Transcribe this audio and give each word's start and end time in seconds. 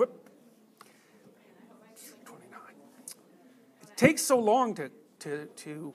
Whoop. 0.00 0.30
29. 2.24 2.58
It 3.82 3.96
takes 3.98 4.22
so 4.22 4.38
long 4.38 4.74
to, 4.76 4.90
to, 5.18 5.44
to 5.44 5.92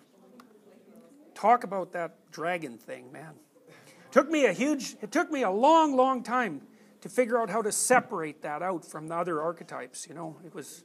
talk 1.34 1.64
about 1.64 1.92
that 1.94 2.14
dragon 2.30 2.78
thing, 2.78 3.12
man. 3.12 3.34
It 3.68 4.12
took 4.12 4.30
me 4.30 4.46
a 4.46 4.54
huge, 4.54 4.96
it 5.02 5.12
took 5.12 5.32
me 5.32 5.42
a 5.42 5.50
long, 5.50 5.96
long 5.96 6.22
time 6.22 6.62
to 7.02 7.10
figure 7.10 7.42
out 7.42 7.50
how 7.50 7.64
to 7.64 7.72
separate 7.72 8.44
that 8.44 8.62
out 8.62 8.86
from 8.86 9.08
the 9.08 9.16
other 9.16 9.42
archetypes, 9.42 10.06
you 10.08 10.14
know. 10.14 10.38
It 10.46 10.54
was, 10.54 10.84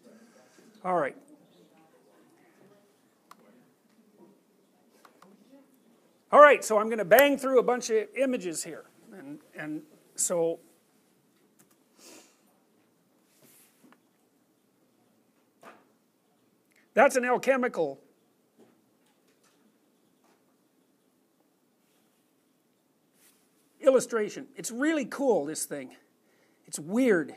all 0.82 0.96
right. 0.96 1.16
All 6.32 6.41
right, 6.41 6.64
so 6.64 6.79
I'm 6.79 6.87
going 6.87 7.00
to 7.00 7.05
bang 7.05 7.37
through 7.37 7.59
a 7.59 7.62
bunch 7.62 7.91
of 7.91 8.09
images 8.16 8.64
here. 8.64 8.87
And, 9.12 9.41
and 9.55 9.82
so 10.14 10.61
that's 16.95 17.17
an 17.17 17.25
alchemical 17.25 18.01
illustration. 23.81 24.47
It's 24.57 24.71
really 24.71 25.05
cool, 25.05 25.47
this 25.47 25.65
thing. 25.65 25.97
It's 26.67 26.79
weird. 26.79 27.34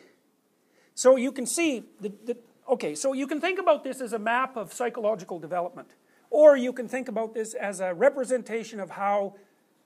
So 0.95 1.16
you 1.16 1.31
can 1.31 1.45
see, 1.45 1.84
the, 1.99 2.38
okay, 2.70 2.95
so 2.95 3.13
you 3.13 3.27
can 3.27 3.41
think 3.41 3.59
about 3.59 3.84
this 3.84 4.02
as 4.02 4.13
a 4.13 4.20
map 4.20 4.55
of 4.55 4.73
psychological 4.73 5.39
development. 5.39 5.89
Or 6.30 6.58
you 6.58 6.73
can 6.73 6.88
think 6.88 7.08
about 7.08 7.33
this 7.33 7.53
as 7.53 7.80
a 7.80 7.94
representation 7.94 8.80
of 8.80 8.91
how 8.91 9.35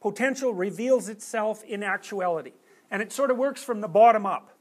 potential 0.01 0.53
reveals 0.53 1.09
itself 1.09 1.63
in 1.63 1.83
actuality. 1.83 2.53
And 2.89 3.01
it 3.01 3.11
sort 3.11 3.31
of 3.31 3.37
works 3.37 3.63
from 3.63 3.81
the 3.81 3.87
bottom 3.87 4.25
up. 4.25 4.56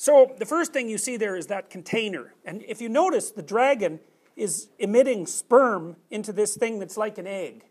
So 0.00 0.34
the 0.38 0.46
first 0.46 0.72
thing 0.72 0.88
you 0.88 0.96
see 0.96 1.18
there 1.18 1.36
is 1.36 1.48
that 1.48 1.68
container. 1.68 2.32
And 2.46 2.62
if 2.62 2.80
you 2.80 2.88
notice, 2.88 3.30
the 3.30 3.42
dragon 3.42 4.00
is 4.34 4.68
emitting 4.78 5.26
sperm 5.26 5.96
into 6.10 6.32
this 6.32 6.56
thing 6.56 6.78
that's 6.78 6.96
like 6.96 7.18
an 7.18 7.26
egg. 7.26 7.64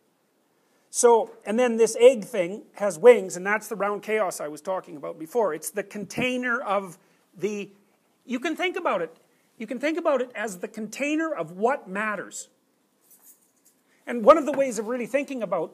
So, 0.91 1.31
and 1.43 1.57
then 1.57 1.77
this 1.77 1.97
egg 1.99 2.25
thing 2.25 2.63
has 2.73 2.99
wings, 2.99 3.35
and 3.35 3.43
that's 3.43 3.67
the 3.67 3.75
round 3.75 4.03
chaos 4.03 4.39
I 4.39 4.47
was 4.47 4.61
talking 4.61 4.95
about 4.95 5.17
before. 5.17 5.55
It's 5.55 5.71
the 5.71 5.81
container 5.81 6.61
of 6.61 6.99
the, 7.35 7.71
you 8.25 8.39
can 8.39 8.55
think 8.55 8.77
about 8.77 9.01
it 9.01 9.17
you 9.59 9.67
can 9.67 9.77
think 9.77 9.99
about 9.99 10.21
it 10.21 10.31
as 10.33 10.59
the 10.59 10.67
container 10.67 11.31
of 11.31 11.51
what 11.51 11.87
matters. 11.87 12.47
And 14.07 14.23
one 14.23 14.37
of 14.37 14.45
the 14.45 14.53
ways 14.53 14.79
of 14.79 14.87
really 14.87 15.05
thinking 15.05 15.43
about, 15.43 15.73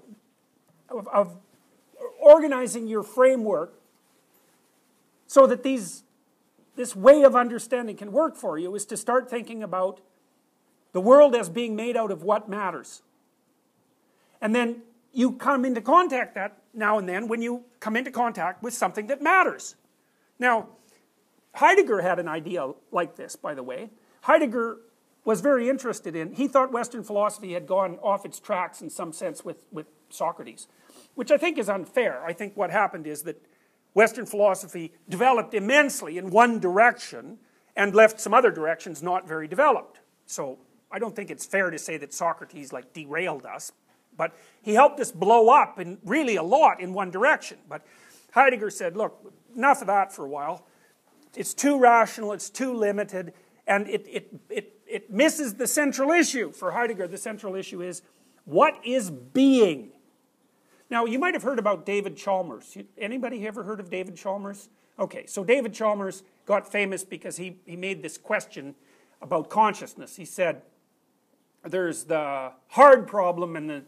of, 0.89 1.07
of 1.07 1.37
organizing 2.19 2.87
your 2.87 3.03
framework 3.03 3.79
so 5.27 5.45
that 5.45 5.61
these, 5.61 6.03
this 6.75 6.95
way 6.95 7.23
of 7.23 7.35
understanding 7.35 7.95
can 7.95 8.11
work 8.11 8.35
for 8.35 8.57
you 8.57 8.75
is 8.75 8.85
to 8.87 8.97
start 8.97 9.29
thinking 9.29 9.63
about 9.63 10.01
the 10.91 11.01
world 11.01 11.35
as 11.35 11.49
being 11.49 11.75
made 11.75 11.97
out 11.97 12.11
of 12.11 12.23
what 12.23 12.47
matters. 12.49 13.01
And 14.41 14.53
then 14.53 14.83
you 15.11 15.33
come 15.33 15.65
into 15.65 15.81
contact 15.81 16.35
that 16.35 16.57
now 16.73 16.97
and 16.97 17.07
then 17.07 17.27
when 17.27 17.41
you 17.41 17.63
come 17.79 17.95
into 17.95 18.11
contact 18.11 18.61
with 18.61 18.73
something 18.73 19.07
that 19.07 19.21
matters. 19.21 19.75
Now, 20.39 20.69
Heidegger 21.55 22.01
had 22.01 22.19
an 22.19 22.27
idea 22.27 22.71
like 22.91 23.15
this, 23.15 23.35
by 23.35 23.53
the 23.53 23.63
way. 23.63 23.89
Heidegger 24.21 24.77
was 25.23 25.41
very 25.41 25.69
interested 25.69 26.15
in, 26.15 26.33
he 26.33 26.47
thought 26.47 26.71
Western 26.71 27.03
philosophy 27.03 27.53
had 27.53 27.65
gone 27.65 27.97
off 28.03 28.25
its 28.25 28.39
tracks 28.39 28.81
in 28.81 28.89
some 28.89 29.11
sense 29.11 29.43
with, 29.43 29.57
with 29.71 29.87
Socrates, 30.09 30.67
which 31.15 31.31
I 31.31 31.37
think 31.37 31.57
is 31.57 31.67
unfair. 31.67 32.23
I 32.23 32.33
think 32.33 32.55
what 32.55 32.69
happened 32.69 33.07
is 33.07 33.23
that 33.23 33.41
Western 33.95 34.27
philosophy 34.27 34.93
developed 35.09 35.55
immensely 35.55 36.19
in 36.19 36.29
one 36.29 36.59
direction 36.59 37.39
and 37.75 37.95
left 37.95 38.19
some 38.19 38.33
other 38.33 38.51
directions 38.51 39.01
not 39.01 39.27
very 39.27 39.47
developed. 39.47 39.99
So 40.27 40.59
I 40.91 40.99
don't 40.99 41.15
think 41.15 41.31
it's 41.31 41.45
fair 41.45 41.71
to 41.71 41.79
say 41.79 41.97
that 41.97 42.13
Socrates 42.13 42.71
like 42.71 42.93
derailed 42.93 43.45
us, 43.47 43.71
but 44.15 44.35
he 44.61 44.75
helped 44.75 44.99
us 44.99 45.11
blow 45.11 45.49
up 45.49 45.79
in 45.79 45.97
really 46.05 46.35
a 46.35 46.43
lot 46.43 46.79
in 46.79 46.93
one 46.93 47.09
direction. 47.09 47.57
But 47.67 47.83
Heidegger 48.31 48.69
said, 48.69 48.95
look, 48.95 49.33
enough 49.55 49.81
of 49.81 49.87
that 49.87 50.13
for 50.13 50.25
a 50.25 50.29
while 50.29 50.67
it's 51.35 51.53
too 51.53 51.77
rational, 51.77 52.31
it's 52.31 52.49
too 52.49 52.73
limited, 52.73 53.33
and 53.67 53.87
it, 53.87 54.05
it, 54.07 54.39
it, 54.49 54.73
it 54.87 55.11
misses 55.11 55.55
the 55.55 55.67
central 55.67 56.11
issue. 56.11 56.51
For 56.51 56.71
Heidegger, 56.71 57.07
the 57.07 57.17
central 57.17 57.55
issue 57.55 57.81
is 57.81 58.01
what 58.45 58.79
is 58.85 59.09
being? 59.11 59.91
Now, 60.89 61.05
you 61.05 61.17
might 61.17 61.33
have 61.33 61.43
heard 61.43 61.59
about 61.59 61.85
David 61.85 62.15
Chalmers. 62.15 62.77
Anybody 62.97 63.45
ever 63.47 63.63
heard 63.63 63.79
of 63.79 63.89
David 63.89 64.15
Chalmers? 64.15 64.69
Okay, 64.99 65.25
so 65.25 65.43
David 65.43 65.73
Chalmers 65.73 66.23
got 66.45 66.71
famous 66.71 67.03
because 67.03 67.37
he, 67.37 67.57
he 67.65 67.75
made 67.75 68.01
this 68.01 68.17
question 68.17 68.75
about 69.21 69.49
consciousness. 69.49 70.15
He 70.15 70.25
said, 70.25 70.61
there's 71.63 72.03
the 72.05 72.51
hard 72.69 73.07
problem 73.07 73.55
and 73.55 73.69
the 73.69 73.83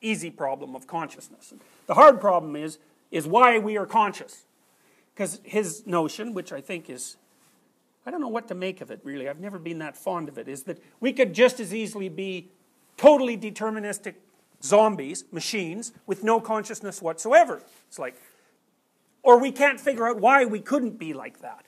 easy 0.00 0.30
problem 0.30 0.74
of 0.74 0.86
consciousness. 0.86 1.54
The 1.86 1.94
hard 1.94 2.20
problem 2.20 2.56
is, 2.56 2.78
is 3.10 3.26
why 3.26 3.58
we 3.58 3.78
are 3.78 3.86
conscious. 3.86 4.44
Because 5.14 5.40
his 5.44 5.86
notion, 5.86 6.34
which 6.34 6.52
I 6.52 6.60
think 6.60 6.90
is, 6.90 7.16
I 8.04 8.10
don't 8.10 8.20
know 8.20 8.28
what 8.28 8.48
to 8.48 8.54
make 8.54 8.80
of 8.80 8.90
it 8.90 9.00
really, 9.02 9.28
I've 9.28 9.40
never 9.40 9.58
been 9.58 9.78
that 9.78 9.96
fond 9.96 10.28
of 10.28 10.38
it, 10.38 10.48
is 10.48 10.64
that 10.64 10.82
we 11.00 11.12
could 11.12 11.32
just 11.32 11.60
as 11.60 11.72
easily 11.72 12.08
be 12.08 12.48
totally 12.96 13.36
deterministic 13.36 14.14
zombies, 14.62 15.24
machines, 15.32 15.92
with 16.06 16.24
no 16.24 16.40
consciousness 16.40 17.00
whatsoever. 17.00 17.62
It's 17.86 17.98
like, 17.98 18.20
or 19.22 19.38
we 19.38 19.52
can't 19.52 19.80
figure 19.80 20.08
out 20.08 20.20
why 20.20 20.44
we 20.44 20.60
couldn't 20.60 20.98
be 20.98 21.12
like 21.12 21.40
that. 21.40 21.66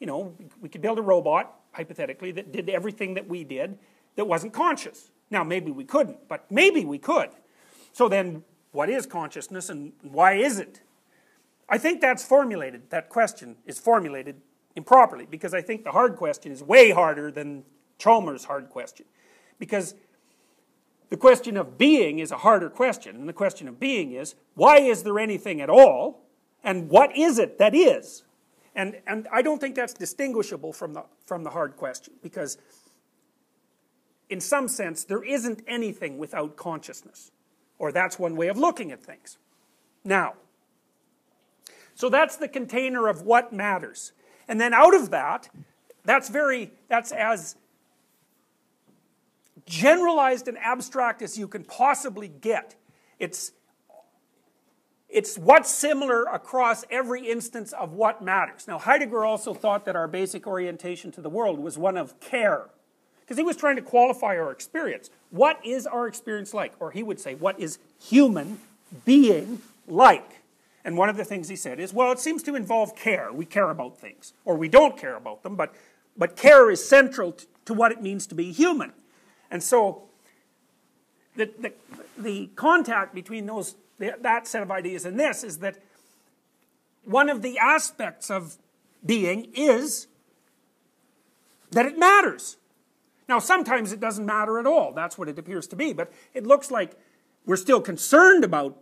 You 0.00 0.06
know, 0.06 0.34
we 0.60 0.68
could 0.68 0.82
build 0.82 0.98
a 0.98 1.02
robot, 1.02 1.54
hypothetically, 1.72 2.32
that 2.32 2.52
did 2.52 2.68
everything 2.68 3.14
that 3.14 3.28
we 3.28 3.44
did 3.44 3.78
that 4.16 4.26
wasn't 4.26 4.52
conscious. 4.52 5.10
Now, 5.30 5.44
maybe 5.44 5.70
we 5.70 5.84
couldn't, 5.84 6.28
but 6.28 6.50
maybe 6.50 6.84
we 6.84 6.98
could. 6.98 7.30
So 7.92 8.08
then, 8.08 8.44
what 8.72 8.88
is 8.88 9.06
consciousness 9.06 9.70
and 9.70 9.92
why 10.02 10.34
is 10.34 10.58
it 10.58 10.82
I 11.68 11.78
think 11.78 12.00
that's 12.00 12.24
formulated, 12.24 12.90
that 12.90 13.08
question 13.08 13.56
is 13.66 13.78
formulated 13.78 14.40
improperly 14.74 15.26
because 15.26 15.52
I 15.52 15.60
think 15.60 15.84
the 15.84 15.90
hard 15.90 16.16
question 16.16 16.50
is 16.50 16.62
way 16.62 16.90
harder 16.90 17.30
than 17.30 17.64
Chalmers' 17.98 18.44
hard 18.44 18.70
question. 18.70 19.04
Because 19.58 19.94
the 21.10 21.16
question 21.16 21.56
of 21.56 21.78
being 21.78 22.18
is 22.18 22.30
a 22.30 22.38
harder 22.38 22.68
question, 22.68 23.16
and 23.16 23.28
the 23.28 23.32
question 23.32 23.68
of 23.68 23.80
being 23.80 24.12
is 24.12 24.34
why 24.54 24.78
is 24.78 25.02
there 25.02 25.18
anything 25.18 25.60
at 25.60 25.70
all, 25.70 26.24
and 26.62 26.90
what 26.90 27.16
is 27.16 27.38
it 27.38 27.58
that 27.58 27.74
is? 27.74 28.24
And, 28.74 29.00
and 29.06 29.26
I 29.32 29.42
don't 29.42 29.60
think 29.60 29.74
that's 29.74 29.94
distinguishable 29.94 30.72
from 30.72 30.94
the, 30.94 31.04
from 31.26 31.42
the 31.44 31.50
hard 31.50 31.76
question 31.76 32.14
because, 32.22 32.58
in 34.28 34.40
some 34.40 34.68
sense, 34.68 35.04
there 35.04 35.24
isn't 35.24 35.62
anything 35.66 36.18
without 36.18 36.56
consciousness, 36.56 37.32
or 37.78 37.90
that's 37.90 38.18
one 38.18 38.36
way 38.36 38.48
of 38.48 38.56
looking 38.58 38.92
at 38.92 39.02
things. 39.02 39.38
Now, 40.04 40.34
so 41.94 42.08
that's 42.08 42.36
the 42.36 42.46
container 42.46 43.08
of 43.08 43.22
what 43.22 43.52
matters. 43.52 44.12
And 44.46 44.60
then 44.60 44.72
out 44.72 44.94
of 44.94 45.10
that, 45.10 45.48
that's 46.04 46.28
very, 46.28 46.70
that's 46.88 47.10
as 47.10 47.56
generalized 49.68 50.48
and 50.48 50.58
abstract 50.58 51.22
as 51.22 51.38
you 51.38 51.46
can 51.46 51.62
possibly 51.62 52.28
get. 52.28 52.74
It's, 53.18 53.52
it's 55.08 55.36
what's 55.38 55.70
similar 55.70 56.24
across 56.24 56.84
every 56.90 57.28
instance 57.30 57.72
of 57.72 57.92
what 57.92 58.22
matters. 58.22 58.66
Now, 58.66 58.78
Heidegger 58.78 59.24
also 59.24 59.54
thought 59.54 59.84
that 59.84 59.94
our 59.94 60.08
basic 60.08 60.46
orientation 60.46 61.12
to 61.12 61.20
the 61.20 61.30
world 61.30 61.58
was 61.58 61.76
one 61.76 61.96
of 61.96 62.18
care, 62.20 62.70
because 63.20 63.36
he 63.36 63.42
was 63.42 63.56
trying 63.56 63.76
to 63.76 63.82
qualify 63.82 64.38
our 64.38 64.50
experience. 64.50 65.10
What 65.30 65.60
is 65.64 65.86
our 65.86 66.06
experience 66.08 66.54
like? 66.54 66.72
Or 66.80 66.90
he 66.90 67.02
would 67.02 67.20
say, 67.20 67.34
what 67.34 67.60
is 67.60 67.78
human 68.00 68.58
being 69.04 69.60
like? 69.86 70.40
And 70.84 70.96
one 70.96 71.10
of 71.10 71.18
the 71.18 71.24
things 71.24 71.50
he 71.50 71.56
said 71.56 71.78
is, 71.78 71.92
well, 71.92 72.10
it 72.12 72.18
seems 72.18 72.42
to 72.44 72.54
involve 72.54 72.96
care. 72.96 73.30
We 73.30 73.44
care 73.44 73.68
about 73.68 73.98
things, 73.98 74.32
or 74.46 74.56
we 74.56 74.68
don't 74.68 74.96
care 74.96 75.16
about 75.16 75.42
them, 75.42 75.56
but, 75.56 75.74
but 76.16 76.36
care 76.36 76.70
is 76.70 76.88
central 76.88 77.36
to, 77.66 77.74
what 77.74 77.92
it 77.92 78.00
means 78.00 78.26
to 78.28 78.34
be 78.34 78.50
human. 78.52 78.92
And 79.50 79.62
so 79.62 80.04
the, 81.36 81.50
the, 81.58 81.72
the 82.16 82.50
contact 82.56 83.14
between 83.14 83.46
those, 83.46 83.76
that 83.98 84.46
set 84.46 84.62
of 84.62 84.70
ideas 84.70 85.04
and 85.04 85.18
this 85.18 85.42
is 85.42 85.58
that 85.58 85.78
one 87.04 87.30
of 87.30 87.42
the 87.42 87.58
aspects 87.58 88.30
of 88.30 88.58
being 89.04 89.50
is 89.54 90.08
that 91.70 91.86
it 91.86 91.98
matters. 91.98 92.56
Now, 93.28 93.38
sometimes 93.38 93.92
it 93.92 94.00
doesn't 94.00 94.24
matter 94.24 94.58
at 94.58 94.66
all. 94.66 94.92
That's 94.92 95.18
what 95.18 95.28
it 95.28 95.38
appears 95.38 95.66
to 95.68 95.76
be. 95.76 95.92
But 95.92 96.12
it 96.32 96.46
looks 96.46 96.70
like 96.70 96.96
we're 97.44 97.56
still 97.56 97.80
concerned 97.80 98.42
about 98.42 98.78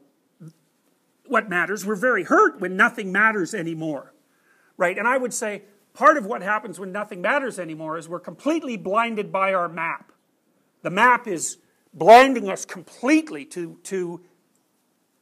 what 1.27 1.49
matters. 1.49 1.85
We're 1.85 1.97
very 1.97 2.25
hurt 2.25 2.61
when 2.61 2.77
nothing 2.77 3.11
matters 3.11 3.55
anymore. 3.55 4.13
Right? 4.77 4.99
And 4.99 5.09
I 5.09 5.19
would 5.19 5.35
say 5.35 5.63
part 5.95 6.17
of 6.17 6.27
what 6.27 6.43
happens 6.43 6.79
when 6.79 6.93
nothing 6.93 7.21
matters 7.21 7.59
anymore 7.59 7.99
is 7.99 8.09
we're 8.09 8.21
completely 8.21 8.77
blinded 8.77 9.33
by 9.33 9.53
our 9.53 9.69
map. 9.69 10.13
The 10.83 10.91
map 10.91 11.27
is 11.27 11.59
blinding 11.93 12.51
us 12.51 12.65
completely 12.65 13.45
to, 13.47 13.79
to 13.85 14.21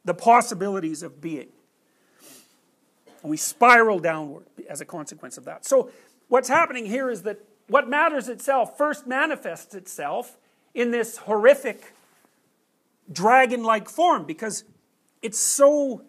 the 0.03 0.13
possibilities 0.13 1.03
of 1.03 1.21
being. 1.21 1.47
And 3.21 3.31
we 3.31 3.37
spiral 3.37 3.99
downward. 3.99 4.45
as 4.69 4.81
a 4.81 4.85
consequence 4.85 5.37
of 5.37 5.45
that. 5.45 5.65
So 5.65 5.89
what's 6.27 6.49
happening 6.49 6.85
here 6.85 7.09
is 7.09 7.23
that 7.23 7.39
what 7.67 7.89
matters 7.89 8.29
itself 8.29 8.77
first 8.77 9.07
manifests 9.07 9.73
itself 9.73 10.37
in 10.73 10.91
this 10.91 11.17
horrific 11.17 11.93
dragon-like 13.11 13.89
form 13.89 14.25
because 14.25 14.63
it's 15.21 15.39
so 15.39 16.03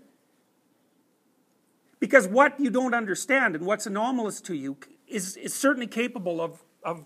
because 1.99 2.29
what 2.29 2.59
you 2.61 2.71
don't 2.71 2.95
understand 2.95 3.57
and 3.57 3.65
what's 3.65 3.87
anomalous 3.87 4.41
to 4.43 4.55
you 4.55 4.77
is, 5.09 5.37
is 5.37 5.55
certainly 5.55 5.87
capable 5.87 6.41
of, 6.41 6.63
of 6.85 7.05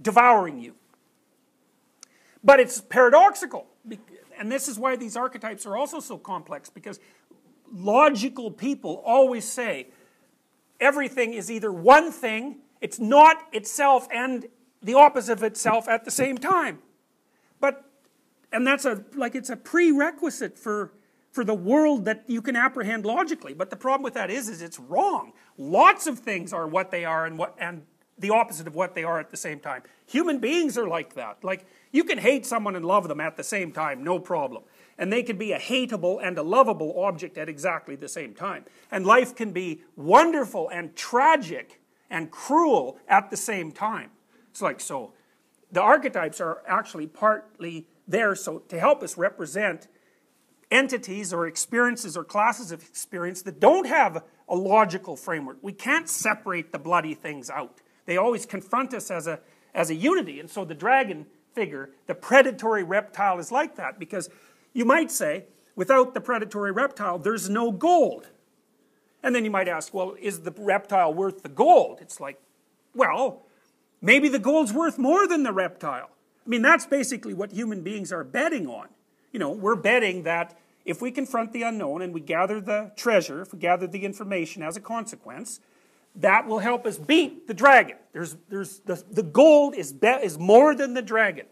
devouring 0.00 0.58
you. 0.58 0.74
But 2.46 2.60
it's 2.60 2.80
paradoxical. 2.80 3.66
And 4.38 4.52
this 4.52 4.68
is 4.68 4.78
why 4.78 4.94
these 4.94 5.16
archetypes 5.16 5.66
are 5.66 5.76
also 5.76 5.98
so 5.98 6.16
complex 6.16 6.70
because 6.70 7.00
logical 7.72 8.52
people 8.52 9.02
always 9.04 9.46
say 9.46 9.88
everything 10.78 11.34
is 11.34 11.50
either 11.50 11.72
one 11.72 12.12
thing, 12.12 12.58
it's 12.80 13.00
not 13.00 13.38
itself 13.52 14.06
and 14.12 14.46
the 14.80 14.94
opposite 14.94 15.32
of 15.32 15.42
itself 15.42 15.88
at 15.88 16.04
the 16.04 16.10
same 16.10 16.38
time. 16.38 16.78
But, 17.58 17.84
and 18.52 18.64
that's 18.64 18.84
a, 18.84 19.04
like 19.16 19.34
it's 19.34 19.50
a 19.50 19.56
prerequisite 19.56 20.56
for, 20.56 20.92
for 21.32 21.42
the 21.42 21.54
world 21.54 22.04
that 22.04 22.24
you 22.28 22.42
can 22.42 22.54
apprehend 22.54 23.04
logically. 23.04 23.54
But 23.54 23.70
the 23.70 23.76
problem 23.76 24.04
with 24.04 24.14
that 24.14 24.30
is, 24.30 24.48
is 24.48 24.62
it's 24.62 24.78
wrong. 24.78 25.32
Lots 25.58 26.06
of 26.06 26.20
things 26.20 26.52
are 26.52 26.68
what 26.68 26.92
they 26.92 27.04
are 27.04 27.26
and 27.26 27.36
what, 27.38 27.56
and 27.58 27.82
the 28.18 28.30
opposite 28.30 28.66
of 28.66 28.74
what 28.74 28.94
they 28.94 29.04
are 29.04 29.20
at 29.20 29.30
the 29.30 29.36
same 29.36 29.60
time. 29.60 29.82
Human 30.06 30.38
beings 30.38 30.78
are 30.78 30.88
like 30.88 31.14
that. 31.14 31.44
Like, 31.44 31.66
you 31.92 32.04
can 32.04 32.18
hate 32.18 32.46
someone 32.46 32.76
and 32.76 32.84
love 32.84 33.08
them 33.08 33.20
at 33.20 33.36
the 33.36 33.44
same 33.44 33.72
time, 33.72 34.02
no 34.02 34.18
problem. 34.18 34.62
And 34.98 35.12
they 35.12 35.22
can 35.22 35.36
be 35.36 35.52
a 35.52 35.58
hateable 35.58 36.18
and 36.22 36.38
a 36.38 36.42
lovable 36.42 36.98
object 37.04 37.36
at 37.36 37.48
exactly 37.48 37.96
the 37.96 38.08
same 38.08 38.34
time. 38.34 38.64
And 38.90 39.04
life 39.04 39.34
can 39.34 39.52
be 39.52 39.82
wonderful 39.96 40.68
and 40.70 40.96
tragic 40.96 41.80
and 42.08 42.30
cruel 42.30 42.98
at 43.08 43.30
the 43.30 43.36
same 43.36 43.72
time. 43.72 44.10
It's 44.50 44.62
like 44.62 44.80
so. 44.80 45.12
The 45.70 45.82
archetypes 45.82 46.40
are 46.40 46.62
actually 46.66 47.06
partly 47.06 47.86
there 48.08 48.34
so 48.34 48.60
to 48.60 48.78
help 48.78 49.02
us 49.02 49.18
represent 49.18 49.88
entities 50.70 51.32
or 51.32 51.46
experiences 51.46 52.16
or 52.16 52.24
classes 52.24 52.72
of 52.72 52.82
experience 52.82 53.42
that 53.42 53.60
don't 53.60 53.86
have 53.86 54.24
a 54.48 54.54
logical 54.54 55.16
framework. 55.16 55.58
We 55.60 55.72
can't 55.72 56.08
separate 56.08 56.72
the 56.72 56.78
bloody 56.78 57.14
things 57.14 57.50
out. 57.50 57.80
They 58.06 58.16
always 58.16 58.46
confront 58.46 58.94
us 58.94 59.10
as 59.10 59.26
a, 59.26 59.40
as 59.74 59.90
a 59.90 59.94
unity. 59.94 60.40
And 60.40 60.48
so 60.48 60.64
the 60.64 60.74
dragon 60.74 61.26
figure, 61.54 61.90
the 62.06 62.14
predatory 62.14 62.82
reptile, 62.82 63.38
is 63.38 63.52
like 63.52 63.76
that 63.76 63.98
because 63.98 64.30
you 64.72 64.84
might 64.84 65.10
say, 65.10 65.44
without 65.74 66.14
the 66.14 66.20
predatory 66.20 66.72
reptile, 66.72 67.18
there's 67.18 67.50
no 67.50 67.70
gold. 67.70 68.28
And 69.22 69.34
then 69.34 69.44
you 69.44 69.50
might 69.50 69.68
ask, 69.68 69.92
well, 69.92 70.14
is 70.20 70.40
the 70.40 70.54
reptile 70.56 71.12
worth 71.12 71.42
the 71.42 71.48
gold? 71.48 71.98
It's 72.00 72.20
like, 72.20 72.40
well, 72.94 73.42
maybe 74.00 74.28
the 74.28 74.38
gold's 74.38 74.72
worth 74.72 74.98
more 74.98 75.26
than 75.26 75.42
the 75.42 75.52
reptile. 75.52 76.10
I 76.46 76.48
mean, 76.48 76.62
that's 76.62 76.86
basically 76.86 77.34
what 77.34 77.50
human 77.50 77.82
beings 77.82 78.12
are 78.12 78.22
betting 78.22 78.68
on. 78.68 78.88
You 79.32 79.40
know, 79.40 79.50
we're 79.50 79.76
betting 79.76 80.22
that 80.22 80.56
if 80.84 81.02
we 81.02 81.10
confront 81.10 81.52
the 81.52 81.62
unknown 81.62 82.02
and 82.02 82.14
we 82.14 82.20
gather 82.20 82.60
the 82.60 82.92
treasure, 82.94 83.42
if 83.42 83.52
we 83.52 83.58
gather 83.58 83.86
the 83.88 84.04
information 84.04 84.62
as 84.62 84.76
a 84.76 84.80
consequence, 84.80 85.58
that 86.16 86.46
will 86.46 86.58
help 86.58 86.86
us 86.86 86.98
beat 86.98 87.46
the 87.46 87.54
dragon. 87.54 87.96
There's, 88.12 88.36
there's, 88.48 88.80
the, 88.80 89.02
the 89.10 89.22
gold 89.22 89.74
is, 89.74 89.92
be, 89.92 90.08
is 90.08 90.38
more 90.38 90.74
than 90.74 90.94
the 90.94 91.02
dragon. 91.02 91.46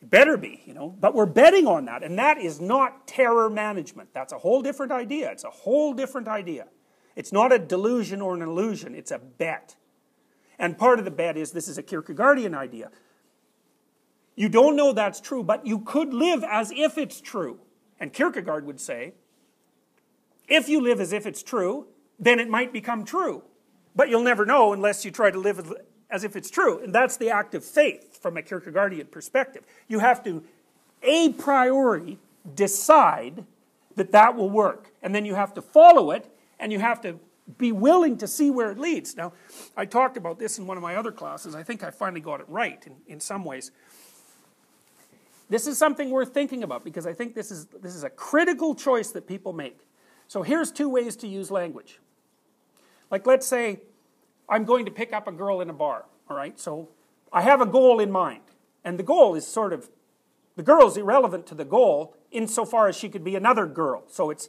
It 0.00 0.10
better 0.10 0.36
be, 0.36 0.62
you 0.64 0.74
know. 0.74 0.94
But 0.98 1.14
we're 1.14 1.26
betting 1.26 1.66
on 1.66 1.84
that, 1.86 2.02
and 2.02 2.18
that 2.18 2.38
is 2.38 2.60
not 2.60 3.06
terror 3.06 3.50
management. 3.50 4.10
That's 4.12 4.32
a 4.32 4.38
whole 4.38 4.62
different 4.62 4.92
idea. 4.92 5.30
It's 5.30 5.44
a 5.44 5.50
whole 5.50 5.92
different 5.92 6.28
idea. 6.28 6.66
It's 7.16 7.32
not 7.32 7.52
a 7.52 7.58
delusion 7.58 8.20
or 8.20 8.34
an 8.34 8.42
illusion, 8.42 8.94
it's 8.94 9.10
a 9.10 9.18
bet. 9.18 9.76
And 10.58 10.78
part 10.78 10.98
of 10.98 11.04
the 11.04 11.10
bet 11.10 11.36
is 11.36 11.52
this 11.52 11.68
is 11.68 11.78
a 11.78 11.82
Kierkegaardian 11.82 12.54
idea. 12.54 12.90
You 14.36 14.48
don't 14.48 14.76
know 14.76 14.92
that's 14.92 15.20
true, 15.20 15.42
but 15.42 15.66
you 15.66 15.80
could 15.80 16.12
live 16.12 16.44
as 16.44 16.72
if 16.72 16.98
it's 16.98 17.20
true. 17.20 17.60
And 18.00 18.12
Kierkegaard 18.12 18.66
would 18.66 18.80
say, 18.80 19.14
if 20.48 20.68
you 20.68 20.80
live 20.80 21.00
as 21.00 21.12
if 21.12 21.26
it's 21.26 21.42
true, 21.42 21.86
then 22.18 22.40
it 22.40 22.48
might 22.48 22.72
become 22.72 23.04
true. 23.04 23.42
But 23.96 24.08
you'll 24.08 24.22
never 24.22 24.44
know 24.44 24.72
unless 24.72 25.04
you 25.04 25.10
try 25.10 25.30
to 25.30 25.38
live 25.38 25.72
as 26.10 26.24
if 26.24 26.36
it's 26.36 26.50
true. 26.50 26.82
And 26.82 26.94
that's 26.94 27.16
the 27.16 27.30
act 27.30 27.54
of 27.54 27.64
faith 27.64 28.20
from 28.20 28.36
a 28.36 28.42
Kierkegaardian 28.42 29.10
perspective. 29.10 29.64
You 29.88 30.00
have 30.00 30.22
to 30.24 30.42
a 31.02 31.32
priori 31.32 32.18
decide 32.54 33.44
that 33.96 34.12
that 34.12 34.36
will 34.36 34.50
work. 34.50 34.92
And 35.02 35.14
then 35.14 35.24
you 35.24 35.34
have 35.34 35.54
to 35.54 35.62
follow 35.62 36.10
it, 36.10 36.26
and 36.58 36.72
you 36.72 36.80
have 36.80 37.00
to 37.02 37.18
be 37.58 37.72
willing 37.72 38.16
to 38.18 38.26
see 38.26 38.50
where 38.50 38.70
it 38.70 38.78
leads. 38.78 39.16
Now, 39.16 39.32
I 39.76 39.84
talked 39.84 40.16
about 40.16 40.38
this 40.38 40.58
in 40.58 40.66
one 40.66 40.76
of 40.76 40.82
my 40.82 40.96
other 40.96 41.12
classes. 41.12 41.54
I 41.54 41.62
think 41.62 41.84
I 41.84 41.90
finally 41.90 42.20
got 42.20 42.40
it 42.40 42.46
right 42.48 42.82
in, 42.86 42.96
in 43.06 43.20
some 43.20 43.44
ways. 43.44 43.70
This 45.50 45.66
is 45.66 45.76
something 45.76 46.10
worth 46.10 46.32
thinking 46.32 46.62
about 46.62 46.84
because 46.84 47.06
I 47.06 47.12
think 47.12 47.34
this 47.34 47.50
is, 47.50 47.66
this 47.66 47.94
is 47.94 48.02
a 48.02 48.10
critical 48.10 48.74
choice 48.74 49.10
that 49.10 49.26
people 49.28 49.52
make. 49.52 49.78
So 50.26 50.42
here's 50.42 50.72
two 50.72 50.88
ways 50.88 51.16
to 51.16 51.28
use 51.28 51.50
language. 51.50 52.00
Like, 53.10 53.26
let's 53.26 53.46
say 53.46 53.80
I'm 54.48 54.64
going 54.64 54.84
to 54.84 54.90
pick 54.90 55.12
up 55.12 55.26
a 55.26 55.32
girl 55.32 55.60
in 55.60 55.70
a 55.70 55.72
bar, 55.72 56.04
all 56.28 56.36
right? 56.36 56.58
So 56.58 56.88
I 57.32 57.42
have 57.42 57.60
a 57.60 57.66
goal 57.66 58.00
in 58.00 58.10
mind. 58.10 58.42
And 58.84 58.98
the 58.98 59.02
goal 59.02 59.34
is 59.34 59.46
sort 59.46 59.72
of, 59.72 59.88
the 60.56 60.62
girl 60.62 60.86
is 60.86 60.96
irrelevant 60.96 61.46
to 61.46 61.54
the 61.54 61.64
goal 61.64 62.14
insofar 62.30 62.88
as 62.88 62.96
she 62.96 63.08
could 63.08 63.24
be 63.24 63.34
another 63.34 63.66
girl. 63.66 64.04
So 64.08 64.30
it's, 64.30 64.48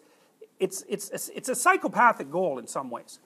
it's, 0.59 0.83
it's, 0.89 1.29
it's 1.29 1.49
a 1.49 1.55
psychopathic 1.55 2.29
goal 2.29 2.59
in 2.59 2.67
some 2.67 2.89
ways. 2.89 3.19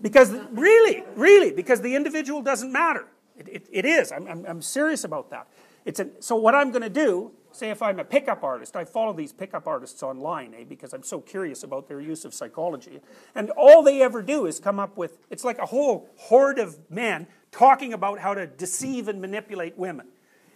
Because, 0.00 0.30
really, 0.52 1.02
really, 1.16 1.50
because 1.50 1.80
the 1.80 1.94
individual 1.94 2.40
doesn't 2.40 2.72
matter. 2.72 3.06
It, 3.36 3.48
it, 3.48 3.66
it 3.70 3.84
is. 3.84 4.12
I'm, 4.12 4.26
I'm, 4.26 4.46
I'm 4.46 4.62
serious 4.62 5.04
about 5.04 5.30
that. 5.30 5.48
It's 5.88 6.02
so 6.20 6.36
what 6.36 6.54
I'm 6.54 6.70
going 6.70 6.82
to 6.82 6.90
do, 6.90 7.32
say 7.50 7.70
if 7.70 7.80
I'm 7.80 7.98
a 7.98 8.04
pickup 8.04 8.44
artist, 8.44 8.76
I 8.76 8.84
follow 8.84 9.14
these 9.14 9.32
pickup 9.32 9.66
artists 9.66 10.02
online, 10.02 10.52
eh, 10.52 10.64
because 10.68 10.92
I'm 10.92 11.02
so 11.02 11.18
curious 11.18 11.62
about 11.62 11.88
their 11.88 11.98
use 11.98 12.26
of 12.26 12.34
psychology. 12.34 13.00
And 13.34 13.48
all 13.52 13.82
they 13.82 14.02
ever 14.02 14.20
do 14.20 14.44
is 14.44 14.60
come 14.60 14.78
up 14.78 14.98
with, 14.98 15.16
it's 15.30 15.44
like 15.44 15.56
a 15.56 15.64
whole 15.64 16.10
horde 16.16 16.58
of 16.58 16.78
men 16.90 17.26
talking 17.52 17.94
about 17.94 18.18
how 18.18 18.34
to 18.34 18.46
deceive 18.46 19.08
and 19.08 19.18
manipulate 19.18 19.78
women. 19.78 20.08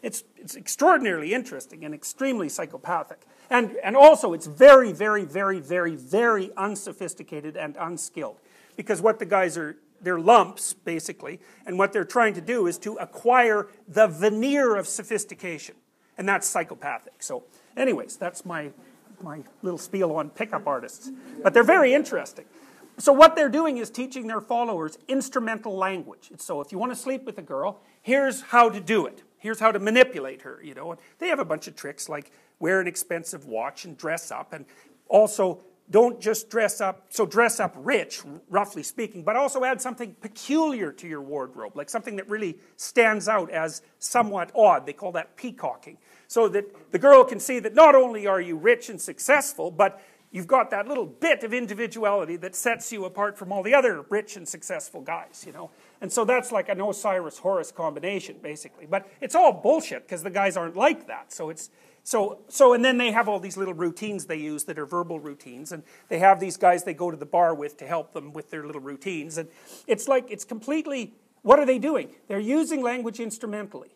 It's, 0.03 0.23
it's 0.37 0.55
extraordinarily 0.55 1.33
interesting 1.33 1.83
and 1.83 1.95
extremely 1.95 2.51
psychopathic. 2.51 3.23
And, 3.49 3.77
and 3.83 3.97
also, 3.97 4.35
it's 4.35 4.47
very, 4.47 4.93
very, 4.93 5.25
very, 5.25 5.61
very, 5.61 5.97
very 5.97 6.51
unsophisticated 6.59 7.57
and 7.57 7.75
unskilled. 7.81 8.37
Because 8.77 9.01
what 9.01 9.19
the 9.19 9.25
guys 9.25 9.57
are 9.57 9.77
they're 10.03 10.21
lumps, 10.21 10.75
basically, 10.75 11.41
and 11.65 11.79
what 11.79 11.93
they're 11.93 12.05
trying 12.05 12.35
to 12.35 12.41
do 12.41 12.67
is 12.67 12.79
to 12.79 12.95
acquire 12.95 13.69
the 13.89 14.07
veneer 14.07 14.77
of 14.77 14.87
sophistication, 14.87 15.77
and 16.19 16.29
that's 16.29 16.47
psychopathic. 16.47 17.23
So, 17.23 17.45
anyways, 17.77 18.17
that's 18.17 18.45
my, 18.45 18.71
my 19.23 19.43
little 19.63 19.79
spiel 19.79 20.13
on 20.13 20.31
pickup 20.31 20.67
artists. 20.67 21.11
But 21.43 21.55
they're 21.55 21.63
very 21.63 21.95
interesting. 21.95 22.45
So, 22.99 23.13
what 23.13 23.37
they're 23.37 23.49
doing 23.49 23.79
is 23.79 23.91
teaching 23.91 24.27
their 24.27 24.41
followers 24.41 24.99
instrumental 25.09 25.77
language. 25.77 26.31
So, 26.39 26.61
if 26.61 26.73
you 26.73 26.79
want 26.79 26.93
to 26.93 26.97
sleep 26.97 27.25
with 27.25 27.39
a 27.39 27.43
girl, 27.43 27.81
here's 28.03 28.43
how 28.43 28.69
to 28.69 28.81
do 28.81 29.07
it. 29.07 29.23
Here's 29.39 29.61
how 29.61 29.73
to 29.73 29.79
manipulate 29.79 30.43
her, 30.43 30.61
you 30.63 30.75
know. 30.75 30.93
And 30.93 31.01
they 31.19 31.29
have 31.29 31.39
a 31.39 31.45
bunch 31.45 31.67
of 31.67 31.75
tricks 31.75 32.09
like 32.09 32.31
wear 32.59 32.81
an 32.81 32.87
expensive 32.87 33.47
watch 33.47 33.85
and 33.85 33.97
dress 33.97 34.31
up, 34.31 34.53
and 34.53 34.67
also 35.09 35.61
don't 35.93 36.21
just 36.21 36.51
dress 36.51 36.81
up, 36.81 37.07
so 37.11 37.27
dress 37.27 37.61
up 37.61 37.75
rich, 37.77 38.23
roughly 38.49 38.83
speaking, 38.83 39.23
but 39.23 39.37
also 39.37 39.63
add 39.63 39.81
something 39.81 40.15
peculiar 40.21 40.91
to 40.91 41.07
your 41.07 41.21
wardrobe, 41.21 41.77
like 41.77 41.91
something 41.91 42.17
that 42.17 42.29
really 42.29 42.59
stands 42.77 43.29
out 43.29 43.51
as 43.51 43.83
somewhat 43.99 44.51
odd. 44.55 44.87
They 44.87 44.95
call 44.95 45.13
that 45.13 45.37
peacocking. 45.37 45.99
So 46.27 46.49
that 46.49 46.93
the 46.93 46.99
girl 46.99 47.25
can 47.25 47.39
see 47.39 47.59
that 47.61 47.75
not 47.75 47.95
only 47.95 48.27
are 48.27 48.41
you 48.41 48.57
rich 48.57 48.89
and 48.89 48.99
successful, 48.99 49.71
but 49.71 50.01
you've 50.31 50.47
got 50.47 50.71
that 50.71 50.89
little 50.89 51.05
bit 51.05 51.45
of 51.45 51.53
individuality 51.53 52.37
that 52.37 52.57
sets 52.57 52.91
you 52.91 53.05
apart 53.05 53.37
from 53.37 53.53
all 53.53 53.63
the 53.63 53.75
other 53.75 54.07
rich 54.09 54.37
and 54.37 54.49
successful 54.49 55.03
guys, 55.03 55.45
you 55.47 55.53
know. 55.53 55.71
And 56.01 56.11
so 56.11 56.25
that's 56.25 56.51
like 56.51 56.71
an 56.71 56.81
Osiris 56.81 57.39
Horus 57.39 57.71
combination, 57.71 58.37
basically. 58.43 58.87
But 58.87 59.09
it's 59.21 59.35
all 59.35 59.53
bullshit 59.53 60.05
because 60.05 60.23
the 60.23 60.31
guys 60.31 60.57
aren't 60.57 60.77
like 60.77 61.07
that. 61.07 61.33
So 61.33 61.51
it's 61.51 61.69
so, 62.05 62.41
so, 62.49 62.73
and 62.73 62.85
then 62.85 62.99
they 62.99 63.13
have 63.13 63.29
all 63.29 63.39
these 63.39 63.57
little 63.57 63.75
routines 63.75 64.27
they 64.27 64.37
use 64.37 64.65
that 64.65 64.79
are 64.79 64.87
verbal 64.87 65.21
routines, 65.21 65.71
and 65.71 65.85
they 66.09 66.19
have 66.19 66.41
these 66.41 66.57
guys 66.57 66.83
they 66.83 66.95
go 66.95 67.11
to 67.11 67.17
the 67.17 67.27
bar 67.27 67.55
with 67.55 67.77
to 67.79 67.87
help 67.87 68.13
them 68.13 68.33
with 68.33 68.51
their 68.51 68.67
little 68.67 68.81
routines. 68.81 69.39
And 69.39 69.49
it's 69.87 70.09
like, 70.09 70.29
it's 70.29 70.45
completely, 70.45 71.15
what 71.43 71.61
are 71.61 71.67
they 71.67 71.79
doing? 71.79 72.11
They're 72.27 72.41
using 72.41 72.83
language 72.83 73.21
instrumentally. 73.21 73.91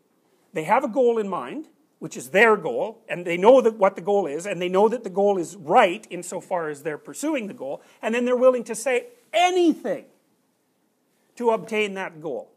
They 0.53 0.65
have 0.65 0.85
a 0.85 0.89
goal 0.89 1.19
in 1.19 1.29
mind, 1.29 1.67
which 1.99 2.17
is 2.17 2.31
their 2.31 2.57
goal, 2.57 3.03
and 3.09 3.27
they 3.27 3.37
know 3.37 3.61
that 3.61 3.77
what 3.77 3.97
the 3.97 4.03
goal 4.03 4.27
is, 4.27 4.47
and 4.47 4.63
they 4.63 4.69
know 4.69 4.89
that 4.89 5.03
the 5.03 5.11
goal 5.11 5.37
is 5.37 5.57
right 5.57 6.07
insofar 6.09 6.69
as 6.69 6.85
they're 6.85 6.99
pursuing 6.99 7.49
the 7.49 7.55
goal, 7.55 7.83
and 8.03 8.15
then 8.15 8.25
they're 8.25 8.37
willing 8.37 8.65
to 8.65 8.75
say 8.77 9.07
anything 9.33 10.05
to 11.35 11.51
obtain 11.51 11.95
that 11.95 12.21
goal. 12.21 12.53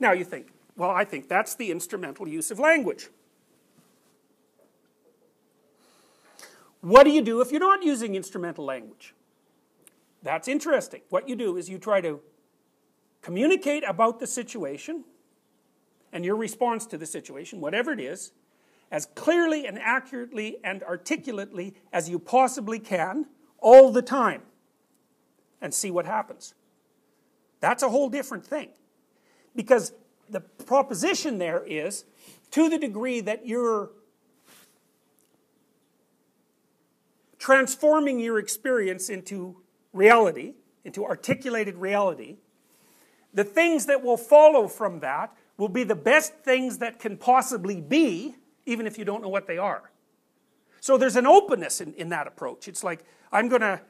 Now 0.00 0.12
you 0.12 0.24
think, 0.24 0.48
well, 0.76 0.90
I 0.90 1.04
think 1.04 1.28
that's 1.28 1.54
the 1.54 1.70
instrumental 1.70 2.26
use 2.26 2.50
of 2.50 2.58
language. 2.58 3.08
What 6.80 7.04
do 7.04 7.10
you 7.10 7.22
do 7.22 7.40
if 7.40 7.50
you're 7.50 7.60
not 7.60 7.82
using 7.82 8.14
instrumental 8.14 8.64
language? 8.64 9.14
that's 10.22 10.48
interesting. 10.48 11.00
What 11.08 11.28
you 11.28 11.36
do 11.36 11.56
is 11.56 11.68
you 11.70 11.78
try 11.78 12.00
to 12.02 12.20
communicate 13.22 13.84
about 13.86 14.20
the 14.20 14.26
situation 14.26 15.04
and 16.12 16.24
your 16.24 16.36
response 16.36 16.86
to 16.86 16.98
the 16.98 17.06
situation, 17.06 17.60
whatever 17.60 17.92
it 17.92 18.00
is, 18.00 18.32
as 18.90 19.06
clearly 19.14 19.66
and 19.66 19.78
accurately 19.78 20.58
and 20.64 20.82
articulately 20.82 21.74
as 21.92 22.08
you 22.08 22.18
possibly 22.18 22.78
can 22.78 23.26
all 23.58 23.92
the 23.92 24.02
time 24.02 24.42
and 25.60 25.72
see 25.72 25.90
what 25.90 26.06
happens. 26.06 26.54
That's 27.60 27.82
a 27.82 27.88
whole 27.88 28.08
different 28.08 28.44
thing. 28.44 28.70
Because 29.54 29.92
the 30.28 30.40
proposition 30.40 31.38
there 31.38 31.64
is 31.64 32.04
to 32.50 32.68
the 32.68 32.78
degree 32.78 33.20
that 33.20 33.46
you're 33.46 33.90
transforming 37.50 38.20
your 38.20 38.38
experience 38.38 39.08
into 39.08 39.56
reality, 39.92 40.54
into 40.84 41.04
articulated 41.04 41.74
reality, 41.74 42.36
the 43.34 43.42
things 43.42 43.86
that 43.86 44.04
will 44.04 44.16
follow 44.16 44.68
from 44.68 45.00
that 45.00 45.36
will 45.56 45.68
be 45.68 45.82
the 45.82 45.96
best 45.96 46.32
things 46.44 46.78
that 46.78 47.00
can 47.00 47.16
possibly 47.16 47.80
be, 47.80 48.36
even 48.66 48.86
if 48.86 48.96
you 48.96 49.04
don't 49.04 49.20
know 49.20 49.28
what 49.28 49.48
they 49.48 49.58
are. 49.58 49.90
So 50.80 50.96
there's 50.96 51.16
an 51.16 51.26
openness 51.26 51.80
in, 51.80 51.92
in 51.94 52.10
that 52.10 52.28
approach. 52.28 52.68
It's 52.68 52.84
like, 52.84 53.04
I'm 53.32 53.48
going 53.48 53.62
to 53.62 53.80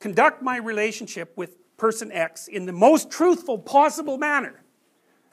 conduct 0.00 0.40
my 0.40 0.56
relationship 0.56 1.36
with 1.36 1.58
person 1.76 2.10
X 2.12 2.48
in 2.48 2.64
the 2.64 2.72
most 2.72 3.10
truthful 3.10 3.58
possible 3.58 4.16
manner, 4.16 4.64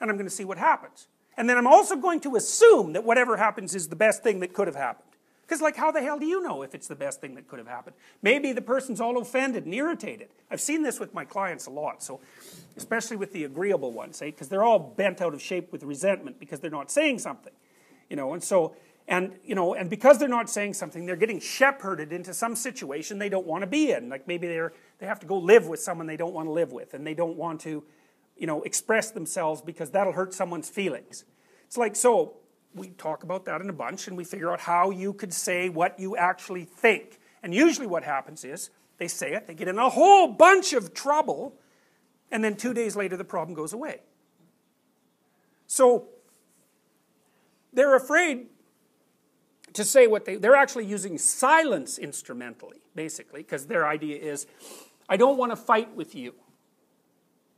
and 0.02 0.10
I'm 0.10 0.18
going 0.18 0.28
to 0.28 0.34
see 0.34 0.44
what 0.44 0.58
happens. 0.58 1.08
And 1.34 1.48
then 1.48 1.56
I'm 1.56 1.66
also 1.66 1.96
going 1.96 2.20
to 2.20 2.36
assume 2.36 2.92
that 2.92 3.04
whatever 3.04 3.38
happens 3.38 3.74
is 3.74 3.88
the 3.88 3.96
best 3.96 4.22
thing 4.22 4.40
that 4.40 4.52
could 4.52 4.66
have 4.66 4.76
happened. 4.76 5.09
Because, 5.50 5.60
like, 5.60 5.74
how 5.74 5.90
the 5.90 6.00
hell 6.00 6.16
do 6.16 6.26
you 6.26 6.40
know 6.40 6.62
if 6.62 6.76
it's 6.76 6.86
the 6.86 6.94
best 6.94 7.20
thing 7.20 7.34
that 7.34 7.48
could 7.48 7.58
have 7.58 7.66
happened? 7.66 7.96
Maybe 8.22 8.52
the 8.52 8.62
person's 8.62 9.00
all 9.00 9.18
offended 9.18 9.64
and 9.64 9.74
irritated. 9.74 10.28
I've 10.48 10.60
seen 10.60 10.84
this 10.84 11.00
with 11.00 11.12
my 11.12 11.24
clients 11.24 11.66
a 11.66 11.70
lot, 11.70 12.04
so 12.04 12.20
especially 12.76 13.16
with 13.16 13.32
the 13.32 13.42
agreeable 13.42 13.90
ones, 13.90 14.20
because 14.20 14.46
eh? 14.46 14.50
they're 14.50 14.62
all 14.62 14.78
bent 14.78 15.20
out 15.20 15.34
of 15.34 15.42
shape 15.42 15.72
with 15.72 15.82
resentment 15.82 16.38
because 16.38 16.60
they're 16.60 16.70
not 16.70 16.88
saying 16.88 17.18
something, 17.18 17.52
you 18.08 18.14
know. 18.14 18.32
And 18.32 18.44
so, 18.44 18.76
and 19.08 19.32
you 19.44 19.56
know, 19.56 19.74
and 19.74 19.90
because 19.90 20.18
they're 20.18 20.28
not 20.28 20.48
saying 20.48 20.74
something, 20.74 21.04
they're 21.04 21.16
getting 21.16 21.40
shepherded 21.40 22.12
into 22.12 22.32
some 22.32 22.54
situation 22.54 23.18
they 23.18 23.28
don't 23.28 23.44
want 23.44 23.62
to 23.62 23.66
be 23.66 23.90
in. 23.90 24.08
Like 24.08 24.28
maybe 24.28 24.46
they're 24.46 24.72
they 25.00 25.06
have 25.06 25.18
to 25.18 25.26
go 25.26 25.36
live 25.36 25.66
with 25.66 25.80
someone 25.80 26.06
they 26.06 26.16
don't 26.16 26.32
want 26.32 26.46
to 26.46 26.52
live 26.52 26.70
with, 26.70 26.94
and 26.94 27.04
they 27.04 27.14
don't 27.14 27.36
want 27.36 27.60
to, 27.62 27.82
you 28.36 28.46
know, 28.46 28.62
express 28.62 29.10
themselves 29.10 29.62
because 29.62 29.90
that'll 29.90 30.12
hurt 30.12 30.32
someone's 30.32 30.70
feelings. 30.70 31.24
It's 31.66 31.76
like 31.76 31.96
so 31.96 32.34
we 32.74 32.90
talk 32.90 33.22
about 33.22 33.44
that 33.46 33.60
in 33.60 33.68
a 33.68 33.72
bunch 33.72 34.08
and 34.08 34.16
we 34.16 34.24
figure 34.24 34.50
out 34.50 34.60
how 34.60 34.90
you 34.90 35.12
could 35.12 35.32
say 35.32 35.68
what 35.68 35.98
you 35.98 36.16
actually 36.16 36.64
think. 36.64 37.18
And 37.42 37.54
usually 37.54 37.86
what 37.86 38.04
happens 38.04 38.44
is 38.44 38.70
they 38.98 39.08
say 39.08 39.32
it, 39.32 39.46
they 39.46 39.54
get 39.54 39.68
in 39.68 39.78
a 39.78 39.88
whole 39.88 40.28
bunch 40.28 40.72
of 40.72 40.94
trouble, 40.94 41.58
and 42.30 42.44
then 42.44 42.56
two 42.56 42.74
days 42.74 42.96
later 42.96 43.16
the 43.16 43.24
problem 43.24 43.54
goes 43.54 43.72
away. 43.72 44.00
So 45.66 46.08
they're 47.72 47.96
afraid 47.96 48.46
to 49.72 49.84
say 49.84 50.06
what 50.06 50.24
they 50.24 50.36
they're 50.36 50.56
actually 50.56 50.84
using 50.84 51.16
silence 51.16 51.96
instrumentally 51.96 52.78
basically 52.94 53.42
because 53.42 53.66
their 53.66 53.86
idea 53.86 54.16
is 54.18 54.46
I 55.08 55.16
don't 55.16 55.38
want 55.38 55.52
to 55.52 55.56
fight 55.56 55.94
with 55.94 56.14
you. 56.14 56.34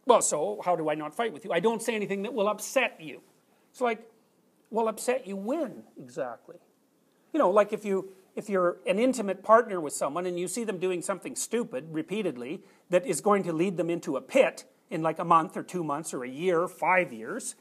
Well, 0.07 0.21
so 0.21 0.61
how 0.65 0.77
do 0.77 0.91
I 0.91 0.95
not 0.95 1.15
fight 1.15 1.33
with 1.33 1.45
you? 1.45 1.53
I 1.53 1.61
don't 1.61 1.83
say 1.83 1.95
anything 1.95 2.23
that 2.23 2.35
will 2.35 2.49
upset 2.49 3.01
you. 3.01 3.23
It's 3.71 3.81
like 3.81 4.07
will 4.73 4.89
upset 4.89 5.27
you 5.27 5.37
when 5.37 5.85
exactly? 5.99 6.57
You 7.33 7.39
know, 7.39 7.51
like 7.51 7.73
if 7.73 7.85
you 7.85 8.13
if 8.35 8.49
you're 8.49 8.79
an 8.87 8.99
intimate 8.99 9.43
partner 9.43 9.81
with 9.81 9.93
someone 9.93 10.25
and 10.25 10.39
you 10.39 10.49
see 10.49 10.65
them 10.65 10.79
doing 10.79 11.03
something 11.03 11.37
stupid 11.37 11.87
repeatedly 11.91 12.63
that 12.89 13.07
is 13.07 13.21
going 13.21 13.43
to 13.43 13.53
lead 13.53 13.77
them 13.77 13.91
into 13.91 14.17
a 14.17 14.23
pit 14.23 14.65
in 14.91 15.03
like 15.03 15.19
a 15.19 15.25
month 15.25 15.57
or 15.57 15.63
two 15.63 15.85
months 15.85 16.15
or 16.15 16.25
a 16.25 16.29
year, 16.29 16.67
five 16.67 17.13
years, 17.13 17.55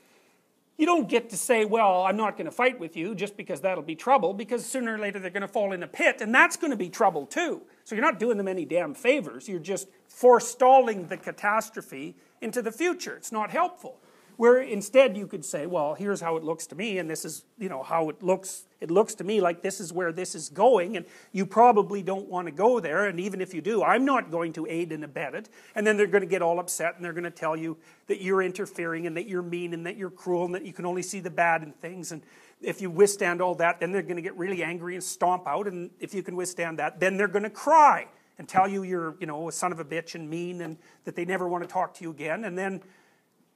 you 0.77 0.85
don't 0.85 1.07
get 1.07 1.29
to 1.29 1.37
say, 1.37 1.63
well, 1.63 2.03
I'm 2.03 2.17
not 2.17 2.37
going 2.37 2.45
to 2.45 2.51
fight 2.51 2.79
with 2.79 2.97
you 2.97 3.13
just 3.13 3.37
because 3.37 3.61
that'll 3.61 3.83
be 3.83 3.95
trouble, 3.95 4.33
because 4.33 4.65
sooner 4.65 4.95
or 4.95 4.97
later 4.97 5.19
they're 5.19 5.29
going 5.29 5.41
to 5.41 5.47
fall 5.47 5.73
in 5.73 5.83
a 5.83 5.87
pit, 5.87 6.21
and 6.21 6.33
that's 6.33 6.57
going 6.57 6.71
to 6.71 6.77
be 6.77 6.89
trouble 6.89 7.25
too. 7.25 7.61
So 7.83 7.93
you're 7.95 8.03
not 8.03 8.19
doing 8.19 8.37
them 8.37 8.47
any 8.47 8.65
damn 8.65 8.93
favors. 8.93 9.47
You're 9.47 9.59
just 9.59 9.87
forestalling 10.07 11.07
the 11.07 11.17
catastrophe 11.17 12.15
into 12.41 12.61
the 12.61 12.71
future. 12.71 13.15
It's 13.15 13.31
not 13.31 13.51
helpful. 13.51 13.99
Where 14.41 14.59
instead 14.59 15.15
you 15.15 15.27
could 15.27 15.45
say, 15.45 15.67
well, 15.67 15.93
here's 15.93 16.19
how 16.19 16.35
it 16.35 16.43
looks 16.43 16.65
to 16.65 16.75
me, 16.75 16.97
and 16.97 17.07
this 17.07 17.25
is, 17.25 17.45
you 17.59 17.69
know, 17.69 17.83
how 17.83 18.09
it 18.09 18.23
looks. 18.23 18.63
It 18.79 18.89
looks 18.89 19.13
to 19.13 19.23
me 19.23 19.39
like 19.39 19.61
this 19.61 19.79
is 19.79 19.93
where 19.93 20.11
this 20.11 20.33
is 20.33 20.49
going, 20.49 20.97
and 20.97 21.05
you 21.31 21.45
probably 21.45 22.01
don't 22.01 22.27
want 22.27 22.47
to 22.47 22.51
go 22.51 22.79
there, 22.79 23.05
and 23.05 23.19
even 23.19 23.39
if 23.39 23.53
you 23.53 23.61
do, 23.61 23.83
I'm 23.83 24.03
not 24.03 24.31
going 24.31 24.51
to 24.53 24.65
aid 24.65 24.93
and 24.93 25.03
abet 25.03 25.35
it. 25.35 25.49
And 25.75 25.85
then 25.85 25.95
they're 25.95 26.07
going 26.07 26.23
to 26.23 26.27
get 26.27 26.41
all 26.41 26.59
upset, 26.59 26.95
and 26.95 27.05
they're 27.05 27.13
going 27.13 27.23
to 27.23 27.29
tell 27.29 27.55
you 27.55 27.77
that 28.07 28.23
you're 28.23 28.41
interfering, 28.41 29.05
and 29.05 29.15
that 29.15 29.27
you're 29.27 29.43
mean, 29.43 29.75
and 29.75 29.85
that 29.85 29.95
you're 29.95 30.09
cruel, 30.09 30.45
and 30.45 30.55
that 30.55 30.65
you 30.65 30.73
can 30.73 30.87
only 30.87 31.03
see 31.03 31.19
the 31.19 31.29
bad 31.29 31.61
in 31.61 31.71
things. 31.73 32.11
And 32.11 32.23
if 32.63 32.81
you 32.81 32.89
withstand 32.89 33.41
all 33.41 33.53
that, 33.53 33.79
then 33.79 33.91
they're 33.91 34.01
going 34.01 34.15
to 34.15 34.23
get 34.23 34.35
really 34.35 34.63
angry 34.63 34.95
and 34.95 35.03
stomp 35.03 35.47
out, 35.47 35.67
and 35.67 35.91
if 35.99 36.15
you 36.15 36.23
can 36.23 36.35
withstand 36.35 36.79
that, 36.79 36.99
then 36.99 37.15
they're 37.15 37.27
going 37.27 37.43
to 37.43 37.51
cry 37.51 38.07
and 38.39 38.49
tell 38.49 38.67
you 38.67 38.81
you're, 38.81 39.15
you 39.19 39.27
know, 39.27 39.49
a 39.49 39.51
son 39.51 39.71
of 39.71 39.79
a 39.79 39.85
bitch 39.85 40.15
and 40.15 40.27
mean, 40.27 40.61
and 40.61 40.77
that 41.03 41.15
they 41.15 41.25
never 41.25 41.47
want 41.47 41.63
to 41.63 41.69
talk 41.69 41.93
to 41.93 42.03
you 42.03 42.09
again, 42.09 42.45
and 42.45 42.57
then 42.57 42.81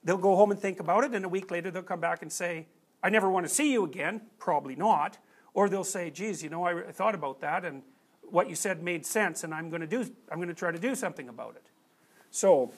They'll 0.06 0.18
go 0.18 0.36
home 0.36 0.52
and 0.52 0.60
think 0.60 0.80
about 0.80 1.04
it, 1.04 1.14
and 1.14 1.26
a 1.26 1.30
week 1.30 1.52
later 1.52 1.72
they'll 1.72 1.84
come 1.84 2.00
back 2.00 2.22
and 2.22 2.32
say, 2.32 2.68
I 3.04 3.10
never 3.10 3.30
want 3.30 3.46
to 3.46 3.54
see 3.54 3.74
you 3.74 3.84
again. 3.84 4.22
Probably 4.40 4.76
not. 4.76 5.18
Or 5.54 5.68
they'll 5.68 5.84
say, 5.84 6.10
geez, 6.12 6.44
you 6.44 6.50
know, 6.50 6.64
I, 6.64 6.88
I 6.88 6.92
thought 6.92 7.16
about 7.16 7.42
that, 7.42 7.66
and 7.66 7.82
what 8.30 8.50
you 8.50 8.56
said 8.56 8.84
made 8.84 9.06
sense, 9.06 9.44
and 9.44 9.54
I'm 9.54 9.70
going 9.70 9.82
to 9.82 9.88
do, 9.88 10.06
I'm 10.32 10.38
going 10.38 10.48
to 10.48 10.54
try 10.54 10.72
to 10.72 10.80
do 10.80 10.96
something 10.96 11.28
about 11.28 11.56
it. 11.56 11.66
So, 12.30 12.72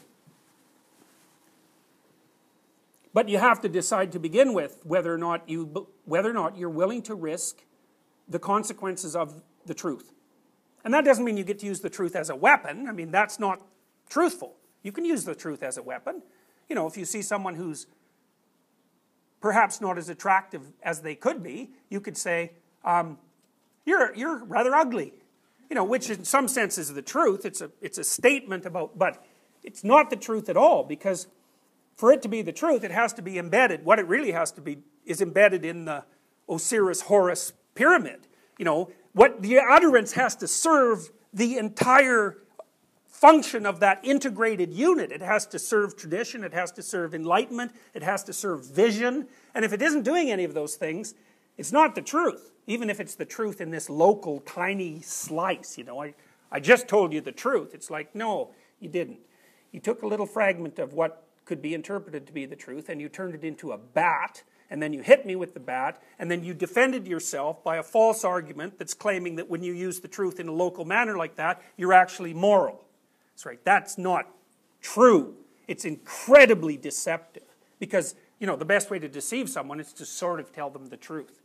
but 3.14 3.30
you 3.30 3.40
have 3.40 3.62
to 3.62 3.70
decide 3.70 4.12
to 4.12 4.20
begin 4.20 4.54
with 4.54 4.80
whether 4.84 5.14
or 5.14 5.18
not 5.18 5.50
you, 5.50 5.88
whether 6.06 6.30
or 6.30 6.34
not 6.34 6.58
you're 6.58 6.70
willing 6.70 7.02
to 7.04 7.16
risk 7.16 7.64
the 8.28 8.40
consequences 8.40 9.16
of 9.16 9.42
the 9.66 9.74
truth. 9.74 10.14
And 10.86 10.94
that 10.94 11.04
doesn't 11.04 11.26
mean 11.26 11.38
you 11.38 11.44
get 11.44 11.60
to 11.60 11.66
use 11.66 11.82
the 11.82 11.90
truth 11.90 12.16
as 12.16 12.30
a 12.30 12.36
weapon. 12.36 12.88
I 12.88 12.92
mean, 12.92 13.12
that's 13.12 13.40
not 13.40 13.62
truthful. 14.10 14.56
You 14.84 14.92
can 14.92 15.04
use 15.04 15.26
the 15.26 15.36
truth 15.36 15.64
as 15.64 15.78
a 15.78 15.82
weapon, 15.82 16.22
you 16.70 16.76
know, 16.76 16.88
if 16.88 16.98
you 16.98 17.06
see 17.06 17.22
someone 17.22 17.56
who's 17.56 17.88
perhaps 19.42 19.80
not 19.82 19.98
as 19.98 20.10
attractive 20.10 20.62
as 20.84 21.02
they 21.02 21.16
could 21.16 21.44
be, 21.44 21.72
you 21.90 22.02
could 22.02 22.18
say, 22.18 22.52
um, 22.84 23.18
you're, 23.86 24.14
you're 24.16 24.44
rather 24.46 24.76
ugly. 24.76 25.14
You 25.70 25.76
know, 25.76 25.84
which 25.84 26.10
in 26.10 26.24
some 26.24 26.48
sense 26.48 26.78
is 26.78 26.94
the 26.94 27.02
truth. 27.02 27.46
It's 27.46 27.62
a, 27.62 27.72
it's 27.82 27.98
a 27.98 28.04
statement 28.04 28.66
about, 28.66 28.98
but 28.98 29.26
it's 29.64 29.84
not 29.84 30.10
the 30.10 30.16
truth 30.16 30.50
at 30.50 30.58
all 30.58 30.84
because 30.84 31.28
for 31.96 32.12
it 32.12 32.22
to 32.22 32.30
be 32.30 32.42
the 32.42 32.54
truth, 32.54 32.84
it 32.84 32.92
has 32.92 33.12
to 33.14 33.22
be 33.22 33.38
embedded. 33.38 33.84
What 33.84 34.00
it 34.00 34.08
really 34.08 34.32
has 34.32 34.52
to 34.54 34.62
be 34.62 34.80
is 35.06 35.22
embedded 35.22 35.66
in 35.66 35.86
the 35.86 36.04
Osiris 36.48 37.02
Horus 37.02 37.54
pyramid. 37.76 38.28
You 38.58 38.66
know, 38.66 38.92
what 39.14 39.42
the 39.42 39.60
utterance 39.60 40.14
has 40.14 40.36
to 40.38 40.48
serve 40.48 41.10
the 41.34 41.58
entire 41.58 42.38
function 43.18 43.66
of 43.66 43.80
that 43.80 44.00
integrated 44.04 44.72
unit. 44.72 45.12
It 45.12 45.24
has 45.24 45.48
to 45.48 45.58
serve 45.58 45.98
tradition, 45.98 46.44
it 46.44 46.54
has 46.54 46.72
to 46.74 46.84
serve 46.84 47.16
enlightenment, 47.16 47.72
it 47.96 48.04
has 48.04 48.24
to 48.26 48.34
serve 48.34 48.64
vision. 48.64 49.28
And 49.56 49.66
if 49.66 49.74
it 49.74 49.82
isn't 49.82 50.04
doing 50.04 50.30
any 50.30 50.44
of 50.44 50.54
those 50.54 50.76
things, 50.76 51.16
it's 51.58 51.72
not 51.72 51.96
the 51.96 52.04
truth, 52.04 52.52
even 52.68 52.92
if 52.92 53.00
it's 53.00 53.16
the 53.16 53.26
truth 53.26 53.60
in 53.60 53.72
this 53.72 53.90
local 53.90 54.42
tiny 54.42 55.02
slice. 55.02 55.80
You 55.80 55.86
know, 55.86 56.04
I, 56.04 56.14
I 56.52 56.60
just 56.60 56.88
told 56.88 57.12
you 57.12 57.20
the 57.20 57.32
truth. 57.32 57.74
It's 57.74 57.90
like, 57.90 58.14
no, 58.14 58.52
you 58.80 58.88
didn't. 58.88 59.20
You 59.72 59.80
took 59.80 60.04
a 60.04 60.08
little 60.08 60.28
fragment 60.28 60.78
of 60.78 60.94
what 60.94 61.24
could 61.44 61.60
be 61.60 61.74
interpreted 61.74 62.28
to 62.28 62.34
be 62.34 62.46
the 62.46 62.56
truth 62.56 62.88
and 62.88 63.02
you 63.02 63.10
turned 63.10 63.34
it 63.34 63.44
into 63.44 63.72
a 63.72 63.80
bat 63.80 64.44
and 64.70 64.80
then 64.80 64.94
you 64.94 65.02
hit 65.02 65.26
me 65.26 65.38
with 65.38 65.54
the 65.54 65.62
bat, 65.62 66.02
and 66.20 66.30
then 66.30 66.44
you 66.44 66.54
defended 66.54 67.08
yourself 67.08 67.64
by 67.64 67.78
a 67.78 67.84
false 67.84 68.26
argument 68.26 68.78
that's 68.78 68.94
claiming 68.94 69.38
that 69.38 69.50
when 69.50 69.64
you 69.64 69.72
use 69.72 70.02
the 70.02 70.10
truth 70.10 70.42
in 70.42 70.50
a 70.50 70.52
local 70.52 70.84
manner 70.84 71.16
like 71.16 71.38
that, 71.38 71.62
you're 71.78 71.94
actually 71.94 72.34
moral. 72.34 72.84
That's 73.38 73.46
right. 73.46 73.64
That's 73.64 74.00
not 74.00 74.26
true. 74.82 75.36
It's 75.68 75.86
incredibly 75.86 76.76
deceptive 76.76 77.44
because, 77.78 78.16
you 78.40 78.48
know, 78.48 78.56
the 78.56 78.66
best 78.66 78.90
way 78.90 78.98
to 78.98 79.08
deceive 79.08 79.48
someone 79.48 79.80
is 79.80 79.94
to 79.94 80.08
sort 80.08 80.40
of 80.40 80.52
tell 80.52 80.72
them 80.72 80.88
the 80.88 80.98
truth. 80.98 81.40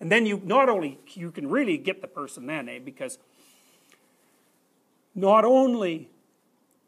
And 0.00 0.10
then 0.10 0.24
you 0.24 0.40
not 0.42 0.70
only 0.70 0.98
you 1.12 1.30
can 1.30 1.50
really 1.50 1.76
get 1.76 2.00
the 2.00 2.08
person 2.08 2.46
then, 2.46 2.66
eh, 2.70 2.78
because 2.82 3.18
not 5.14 5.44
only 5.44 6.08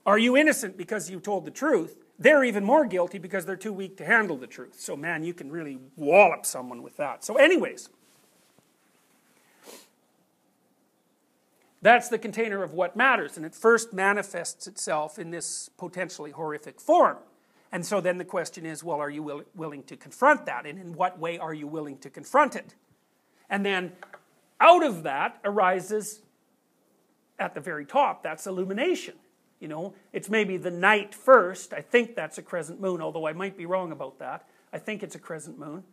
are 0.07 0.19
you 0.19 0.39
innocent 0.39 0.79
because 0.79 1.11
you 1.11 1.21
told 1.21 1.45
the 1.45 1.51
truth, 1.51 1.99
they're 2.19 2.43
even 2.43 2.65
more 2.65 2.87
guilty 2.87 3.19
because 3.19 3.45
they're 3.45 3.57
too 3.57 3.75
weak 3.75 3.99
to 3.99 4.07
handle 4.07 4.39
the 4.39 4.47
truth. 4.47 4.81
So 4.81 4.97
man, 4.97 5.23
you 5.23 5.35
can 5.35 5.51
really 5.51 5.81
wallop 5.97 6.47
someone 6.47 6.83
with 6.83 6.97
that. 6.97 7.27
So 7.27 7.35
anyways, 7.35 7.91
That's 11.83 12.09
the 12.09 12.19
container 12.19 12.63
of 12.63 12.75
what 12.75 12.95
matters, 12.95 13.37
and 13.37 13.47
it 13.47 13.55
first 13.55 13.93
manifests 13.93 14.67
itself 14.67 15.19
in 15.19 15.31
this 15.31 15.71
potentially 15.79 16.31
horrific 16.31 16.81
form. 16.81 17.17
And 17.73 17.87
so 17.87 18.01
then 18.01 18.19
the 18.19 18.25
question 18.25 18.67
is 18.67 18.85
well, 18.85 19.01
are 19.01 19.11
you 19.11 19.23
will, 19.23 19.43
willing 19.55 19.83
to 19.85 19.97
confront 19.97 20.47
that? 20.47 20.67
And 20.67 20.79
in 20.79 20.93
what 20.95 21.19
way 21.19 21.39
are 21.39 21.55
you 21.55 21.67
willing 21.67 21.99
to 21.99 22.11
confront 22.11 22.57
it? 22.57 22.75
And 23.49 23.65
then 23.65 23.93
out 24.61 24.85
of 24.85 25.05
that 25.05 25.39
arises, 25.45 26.21
at 27.39 27.55
the 27.55 27.61
very 27.61 27.87
top, 27.87 28.23
that's 28.23 28.47
illumination. 28.47 29.15
You 29.59 29.69
know, 29.69 29.95
it's 30.13 30.29
maybe 30.29 30.57
the 30.57 30.71
night 30.71 31.15
first. 31.15 31.73
I 31.73 31.81
think 31.81 32.15
that's 32.15 32.39
a 32.39 32.43
crescent 32.43 32.81
moon, 32.81 33.01
although 33.01 33.27
I 33.27 33.33
might 33.33 33.57
be 33.57 33.67
wrong 33.67 33.93
about 33.93 34.19
that. 34.19 34.47
I 34.73 34.79
think 34.79 35.03
it's 35.03 35.15
a 35.15 35.19
crescent 35.19 35.59
moon. 35.59 35.85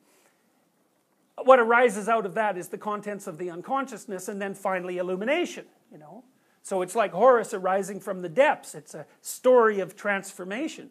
What 1.44 1.60
arises 1.60 2.10
out 2.10 2.26
of 2.26 2.34
that 2.34 2.58
is 2.58 2.70
the 2.70 2.78
contents 2.78 3.28
of 3.28 3.38
the 3.38 3.50
unconsciousness 3.50 4.28
and 4.28 4.42
then 4.42 4.54
finally 4.54 4.98
illumination, 4.98 5.66
you 5.92 5.98
know. 5.98 6.24
So 6.64 6.82
it's 6.82 6.96
like 6.96 7.12
Horus 7.12 7.54
arising 7.54 8.00
from 8.00 8.22
the 8.22 8.30
depths. 8.30 8.76
It's 8.76 8.94
a 8.94 9.06
story 9.22 9.80
of 9.80 9.96
transformation. 9.96 10.90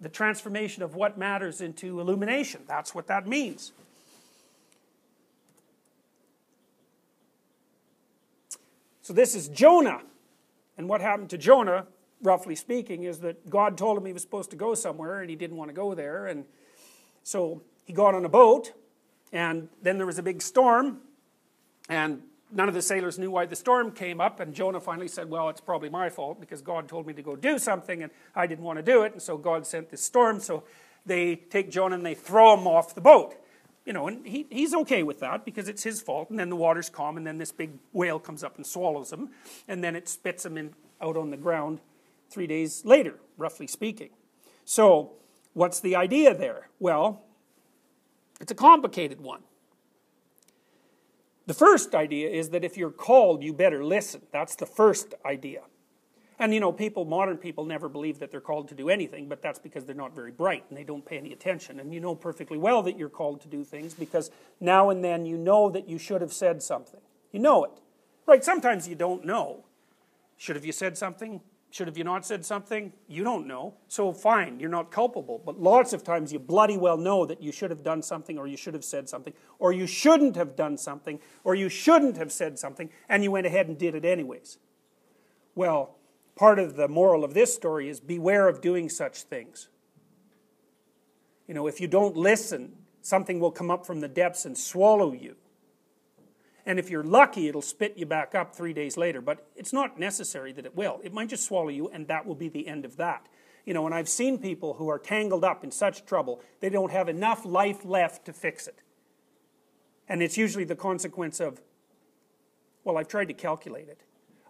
The 0.00 0.08
transformation 0.08 0.82
of 0.82 0.94
what 0.94 1.18
matters 1.18 1.60
into 1.60 2.00
illumination. 2.00 2.62
That's 2.66 2.94
what 2.94 3.06
that 3.08 3.26
means. 3.26 3.72
So 9.02 9.12
this 9.12 9.34
is 9.34 9.48
Jonah. 9.48 10.02
And 10.76 10.88
what 10.88 11.00
happened 11.00 11.30
to 11.30 11.38
Jonah, 11.38 11.86
roughly 12.22 12.54
speaking, 12.54 13.02
is 13.02 13.18
that 13.20 13.50
God 13.50 13.76
told 13.76 13.98
him 13.98 14.06
he 14.06 14.12
was 14.12 14.22
supposed 14.22 14.50
to 14.50 14.56
go 14.56 14.74
somewhere 14.74 15.20
and 15.20 15.28
he 15.28 15.36
didn't 15.36 15.56
want 15.56 15.70
to 15.70 15.74
go 15.74 15.94
there. 15.94 16.26
And 16.26 16.44
so 17.24 17.62
he 17.84 17.92
got 17.92 18.14
on 18.14 18.24
a 18.24 18.28
boat, 18.28 18.72
and 19.32 19.68
then 19.82 19.96
there 19.96 20.06
was 20.06 20.18
a 20.18 20.22
big 20.22 20.40
storm, 20.40 21.00
and 21.88 22.22
none 22.52 22.68
of 22.68 22.74
the 22.74 22.82
sailors 22.82 23.18
knew 23.18 23.30
why 23.30 23.46
the 23.46 23.56
storm 23.56 23.92
came 23.92 24.20
up. 24.20 24.40
And 24.40 24.54
Jonah 24.54 24.80
finally 24.80 25.08
said, 25.08 25.30
Well, 25.30 25.48
it's 25.48 25.60
probably 25.60 25.88
my 25.88 26.10
fault 26.10 26.40
because 26.40 26.62
God 26.62 26.88
told 26.88 27.06
me 27.06 27.12
to 27.14 27.22
go 27.22 27.36
do 27.36 27.58
something, 27.58 28.02
and 28.02 28.12
I 28.34 28.46
didn't 28.46 28.64
want 28.64 28.78
to 28.78 28.82
do 28.82 29.02
it. 29.02 29.12
And 29.12 29.22
so 29.22 29.36
God 29.36 29.66
sent 29.66 29.90
this 29.90 30.02
storm. 30.02 30.40
So 30.40 30.64
they 31.06 31.36
take 31.36 31.70
Jonah 31.70 31.96
and 31.96 32.04
they 32.04 32.14
throw 32.14 32.54
him 32.54 32.66
off 32.66 32.94
the 32.94 33.00
boat 33.00 33.36
you 33.88 33.94
know, 33.94 34.06
and 34.06 34.26
he, 34.26 34.46
he's 34.50 34.74
okay 34.74 35.02
with 35.02 35.20
that 35.20 35.46
because 35.46 35.66
it's 35.66 35.82
his 35.82 36.02
fault. 36.02 36.28
And 36.28 36.38
then 36.38 36.50
the 36.50 36.56
water's 36.56 36.90
calm, 36.90 37.16
and 37.16 37.26
then 37.26 37.38
this 37.38 37.50
big 37.50 37.70
whale 37.94 38.18
comes 38.18 38.44
up 38.44 38.56
and 38.56 38.66
swallows 38.66 39.10
him, 39.10 39.30
and 39.66 39.82
then 39.82 39.96
it 39.96 40.10
spits 40.10 40.44
him 40.44 40.58
in, 40.58 40.74
out 41.00 41.16
on 41.16 41.30
the 41.30 41.38
ground 41.38 41.80
three 42.28 42.46
days 42.46 42.84
later, 42.84 43.14
roughly 43.38 43.66
speaking. 43.66 44.10
So, 44.66 45.12
what's 45.54 45.80
the 45.80 45.96
idea 45.96 46.34
there? 46.34 46.68
Well, 46.78 47.22
it's 48.42 48.52
a 48.52 48.54
complicated 48.54 49.22
one. 49.22 49.40
The 51.48 51.54
first 51.54 51.94
idea 51.94 52.28
is 52.28 52.50
that 52.50 52.62
if 52.62 52.76
you're 52.76 52.90
called, 52.90 53.42
you 53.42 53.54
better 53.54 53.82
listen. 53.82 54.20
That's 54.32 54.54
the 54.54 54.66
first 54.66 55.14
idea. 55.24 55.62
And 56.38 56.52
you 56.52 56.60
know, 56.60 56.72
people, 56.72 57.06
modern 57.06 57.38
people 57.38 57.64
never 57.64 57.88
believe 57.88 58.18
that 58.18 58.30
they're 58.30 58.42
called 58.42 58.68
to 58.68 58.74
do 58.74 58.90
anything, 58.90 59.30
but 59.30 59.40
that's 59.40 59.58
because 59.58 59.86
they're 59.86 59.94
not 59.94 60.14
very 60.14 60.30
bright 60.30 60.66
and 60.68 60.76
they 60.76 60.84
don't 60.84 61.06
pay 61.06 61.16
any 61.16 61.32
attention. 61.32 61.80
And 61.80 61.94
you 61.94 62.00
know 62.00 62.14
perfectly 62.14 62.58
well 62.58 62.82
that 62.82 62.98
you're 62.98 63.08
called 63.08 63.40
to 63.40 63.48
do 63.48 63.64
things 63.64 63.94
because 63.94 64.30
now 64.60 64.90
and 64.90 65.02
then 65.02 65.24
you 65.24 65.38
know 65.38 65.70
that 65.70 65.88
you 65.88 65.96
should 65.96 66.20
have 66.20 66.34
said 66.34 66.62
something. 66.62 67.00
You 67.32 67.40
know 67.40 67.64
it. 67.64 67.72
Right? 68.26 68.44
Sometimes 68.44 68.86
you 68.86 68.94
don't 68.94 69.24
know. 69.24 69.64
Should 70.36 70.54
have 70.54 70.66
you 70.66 70.72
said 70.72 70.98
something? 70.98 71.40
Should 71.70 71.86
have 71.86 71.98
you 71.98 72.04
not 72.04 72.24
said 72.24 72.46
something? 72.46 72.92
You 73.08 73.24
don't 73.24 73.46
know. 73.46 73.74
So 73.88 74.12
fine, 74.12 74.58
you're 74.58 74.70
not 74.70 74.90
culpable. 74.90 75.42
But 75.44 75.60
lots 75.60 75.92
of 75.92 76.02
times 76.02 76.32
you 76.32 76.38
bloody 76.38 76.78
well 76.78 76.96
know 76.96 77.26
that 77.26 77.42
you 77.42 77.52
should 77.52 77.70
have 77.70 77.82
done 77.82 78.02
something 78.02 78.38
or 78.38 78.46
you 78.46 78.56
should 78.56 78.72
have 78.72 78.84
said 78.84 79.08
something 79.08 79.34
or 79.58 79.72
you 79.72 79.86
shouldn't 79.86 80.34
have 80.36 80.56
done 80.56 80.78
something 80.78 81.20
or 81.44 81.54
you 81.54 81.68
shouldn't 81.68 82.16
have 82.16 82.32
said 82.32 82.58
something 82.58 82.88
and 83.08 83.22
you 83.22 83.30
went 83.30 83.46
ahead 83.46 83.68
and 83.68 83.76
did 83.76 83.94
it 83.94 84.04
anyways. 84.04 84.58
Well, 85.54 85.96
part 86.36 86.58
of 86.58 86.76
the 86.76 86.88
moral 86.88 87.22
of 87.22 87.34
this 87.34 87.54
story 87.54 87.88
is 87.88 88.00
beware 88.00 88.48
of 88.48 88.62
doing 88.62 88.88
such 88.88 89.22
things. 89.22 89.68
You 91.46 91.54
know, 91.54 91.66
if 91.66 91.80
you 91.80 91.88
don't 91.88 92.16
listen, 92.16 92.76
something 93.02 93.40
will 93.40 93.50
come 93.50 93.70
up 93.70 93.84
from 93.84 94.00
the 94.00 94.08
depths 94.08 94.46
and 94.46 94.56
swallow 94.56 95.12
you. 95.12 95.36
And 96.68 96.78
if 96.78 96.90
you're 96.90 97.02
lucky, 97.02 97.48
it'll 97.48 97.62
spit 97.62 97.94
you 97.96 98.04
back 98.04 98.34
up 98.34 98.54
three 98.54 98.74
days 98.74 98.98
later. 98.98 99.22
But 99.22 99.46
it's 99.56 99.72
not 99.72 99.98
necessary 99.98 100.52
that 100.52 100.66
it 100.66 100.76
will. 100.76 101.00
It 101.02 101.14
might 101.14 101.30
just 101.30 101.46
swallow 101.46 101.70
you, 101.70 101.88
and 101.88 102.06
that 102.08 102.26
will 102.26 102.34
be 102.34 102.50
the 102.50 102.68
end 102.68 102.84
of 102.84 102.98
that. 102.98 103.26
You 103.64 103.72
know, 103.72 103.86
and 103.86 103.94
I've 103.94 104.08
seen 104.08 104.38
people 104.38 104.74
who 104.74 104.88
are 104.88 104.98
tangled 104.98 105.44
up 105.44 105.64
in 105.64 105.70
such 105.70 106.04
trouble, 106.04 106.42
they 106.60 106.68
don't 106.68 106.92
have 106.92 107.08
enough 107.08 107.46
life 107.46 107.86
left 107.86 108.26
to 108.26 108.34
fix 108.34 108.68
it. 108.68 108.82
And 110.10 110.22
it's 110.22 110.36
usually 110.36 110.64
the 110.64 110.76
consequence 110.76 111.40
of, 111.40 111.62
well, 112.84 112.98
I've 112.98 113.08
tried 113.08 113.28
to 113.28 113.34
calculate 113.34 113.88
it. 113.88 114.02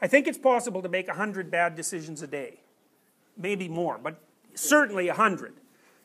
I 0.03 0.09
think 0.09 0.27
it's 0.27 0.39
possible 0.39 0.83
to 0.83 0.89
make 0.89 1.07
100 1.07 1.53
bad 1.53 1.77
decisions 1.77 2.21
a 2.21 2.27
day. 2.27 2.63
Maybe 3.37 3.69
more, 3.69 3.97
but 3.97 4.21
certainly 4.55 5.07
100. 5.07 5.55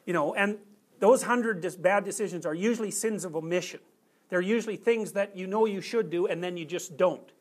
You 0.06 0.14
know, 0.14 0.36
and 0.36 0.60
those 1.00 1.22
100 1.22 1.82
bad 1.82 2.04
decisions 2.04 2.46
are 2.46 2.54
usually 2.54 2.92
sins 2.92 3.26
of 3.26 3.36
omission. 3.36 3.80
They're 4.34 4.42
usually 4.42 4.78
things 4.78 5.12
that 5.12 5.38
you 5.38 5.46
know 5.46 5.68
you 5.68 5.80
should 5.80 6.10
do 6.10 6.26
and 6.26 6.44
then 6.44 6.58
you 6.58 6.66
just 6.66 6.98
don't. 6.98 7.32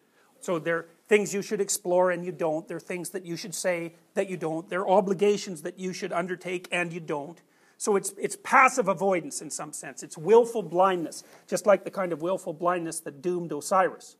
So 0.40 0.58
they're 0.58 0.88
things 1.08 1.32
you 1.32 1.40
should 1.40 1.58
explore 1.58 2.10
and 2.10 2.22
you 2.22 2.32
don't. 2.32 2.68
They're 2.68 2.78
things 2.78 3.08
that 3.12 3.24
you 3.24 3.34
should 3.34 3.54
say 3.54 3.94
that 4.12 4.28
you 4.28 4.36
don't. 4.36 4.68
They're 4.68 4.86
obligations 4.86 5.62
that 5.62 5.78
you 5.78 5.94
should 5.94 6.12
undertake 6.12 6.68
and 6.70 6.92
you 6.92 7.00
don't. 7.00 7.40
So 7.78 7.96
it's, 7.96 8.12
it's 8.20 8.36
passive 8.44 8.88
avoidance 8.88 9.40
in 9.40 9.48
some 9.48 9.72
sense. 9.72 10.02
It's 10.02 10.18
willful 10.18 10.62
blindness, 10.62 11.24
just 11.48 11.64
like 11.64 11.84
the 11.84 11.90
kind 11.90 12.12
of 12.12 12.20
willful 12.20 12.52
blindness 12.52 13.00
that 13.00 13.22
doomed 13.22 13.52
Osiris. 13.52 14.16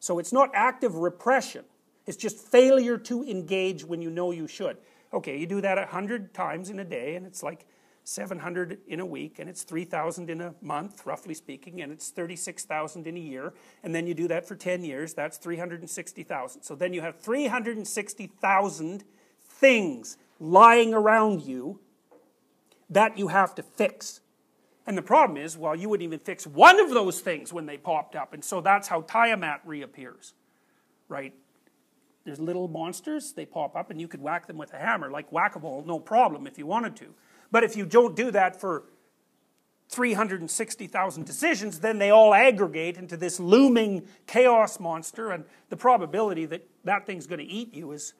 So 0.00 0.18
it's 0.18 0.32
not 0.32 0.50
active 0.54 0.96
repression. 0.96 1.66
It's 2.04 2.16
just 2.16 2.36
failure 2.36 2.98
to 2.98 3.22
engage 3.22 3.84
when 3.84 4.02
you 4.02 4.10
know 4.10 4.32
you 4.32 4.48
should. 4.48 4.78
Okay, 5.12 5.38
you 5.38 5.46
do 5.46 5.60
that 5.60 5.78
a 5.78 5.82
100 5.82 6.34
times 6.34 6.68
in 6.68 6.80
a 6.80 6.84
day, 6.84 7.14
and 7.14 7.24
it's 7.24 7.44
like 7.44 7.64
700 8.08 8.78
in 8.88 9.00
a 9.00 9.06
week, 9.06 9.38
and 9.38 9.50
it's 9.50 9.64
3,000 9.64 10.30
in 10.30 10.40
a 10.40 10.54
month, 10.62 11.04
roughly 11.04 11.34
speaking, 11.34 11.82
and 11.82 11.92
it's 11.92 12.08
36,000 12.08 13.06
in 13.06 13.16
a 13.18 13.20
year. 13.20 13.52
And 13.82 13.94
then 13.94 14.06
you 14.06 14.14
do 14.14 14.26
that 14.28 14.48
for 14.48 14.56
10 14.56 14.82
years, 14.82 15.12
that's 15.12 15.36
360,000. 15.36 16.62
So 16.62 16.74
then 16.74 16.94
you 16.94 17.02
have 17.02 17.20
360,000 17.20 19.04
things 19.42 20.16
lying 20.40 20.94
around 20.94 21.42
you 21.42 21.80
that 22.88 23.18
you 23.18 23.28
have 23.28 23.54
to 23.56 23.62
fix. 23.62 24.20
And 24.86 24.96
the 24.96 25.02
problem 25.02 25.36
is, 25.36 25.58
well, 25.58 25.76
you 25.76 25.90
wouldn't 25.90 26.06
even 26.06 26.18
fix 26.18 26.46
one 26.46 26.80
of 26.80 26.88
those 26.88 27.20
things 27.20 27.52
when 27.52 27.66
they 27.66 27.76
popped 27.76 28.16
up. 28.16 28.32
And 28.32 28.42
so 28.42 28.62
that's 28.62 28.88
how 28.88 29.02
Tiamat 29.02 29.60
reappears, 29.66 30.32
right? 31.08 31.34
There's 32.24 32.40
little 32.40 32.68
monsters, 32.68 33.32
they 33.32 33.44
pop 33.44 33.76
up, 33.76 33.90
and 33.90 34.00
you 34.00 34.08
could 34.08 34.22
whack 34.22 34.46
them 34.46 34.56
with 34.56 34.72
a 34.72 34.78
hammer, 34.78 35.10
like 35.10 35.30
whack 35.30 35.56
a 35.56 35.58
mole, 35.58 35.84
no 35.86 35.98
problem 35.98 36.46
if 36.46 36.56
you 36.56 36.64
wanted 36.64 36.96
to. 36.96 37.14
But 37.50 37.64
if 37.64 37.76
you 37.76 37.86
don't 37.86 38.14
do 38.14 38.30
that 38.30 38.60
for 38.60 38.84
360,000 39.90 41.24
decisions, 41.24 41.80
then 41.80 41.98
they 41.98 42.10
all 42.10 42.34
aggregate 42.34 42.98
into 42.98 43.16
this 43.16 43.40
looming 43.40 44.06
chaos 44.26 44.78
monster, 44.78 45.30
and 45.30 45.44
the 45.70 45.76
probability 45.76 46.44
that 46.46 46.68
that 46.84 47.06
thing's 47.06 47.26
going 47.26 47.38
to 47.38 47.46
eat 47.46 47.74
you 47.74 47.92
is, 47.92 48.12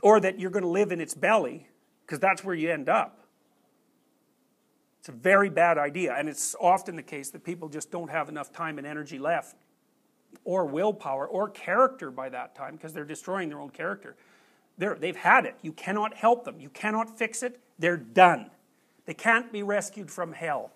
or 0.00 0.20
that 0.20 0.38
you're 0.38 0.50
going 0.50 0.62
to 0.62 0.68
live 0.68 0.92
in 0.92 1.00
its 1.00 1.14
belly, 1.14 1.66
because 2.06 2.20
that's 2.20 2.44
where 2.44 2.54
you 2.54 2.70
end 2.70 2.88
up. 2.88 3.18
It's 5.00 5.08
a 5.08 5.12
very 5.12 5.50
bad 5.50 5.78
idea, 5.78 6.14
and 6.16 6.28
it's 6.28 6.54
often 6.60 6.94
the 6.94 7.02
case 7.02 7.30
that 7.30 7.42
people 7.42 7.68
just 7.68 7.90
don't 7.90 8.10
have 8.10 8.28
enough 8.28 8.52
time 8.52 8.78
and 8.78 8.86
energy 8.86 9.18
left, 9.18 9.56
or 10.44 10.66
willpower, 10.66 11.26
or 11.26 11.50
character 11.50 12.12
by 12.12 12.28
that 12.28 12.54
time, 12.54 12.76
because 12.76 12.92
they're 12.92 13.04
destroying 13.04 13.48
their 13.48 13.58
own 13.58 13.70
character. 13.70 14.14
They're, 14.78 14.94
they've 14.94 15.16
had 15.16 15.44
it. 15.44 15.56
You 15.62 15.72
cannot 15.72 16.14
help 16.14 16.44
them. 16.44 16.60
You 16.60 16.70
cannot 16.70 17.18
fix 17.18 17.42
it. 17.42 17.60
They're 17.78 17.96
done. 17.96 18.50
They 19.06 19.14
can't 19.14 19.52
be 19.52 19.62
rescued 19.62 20.10
from 20.10 20.32
hell. 20.32 20.70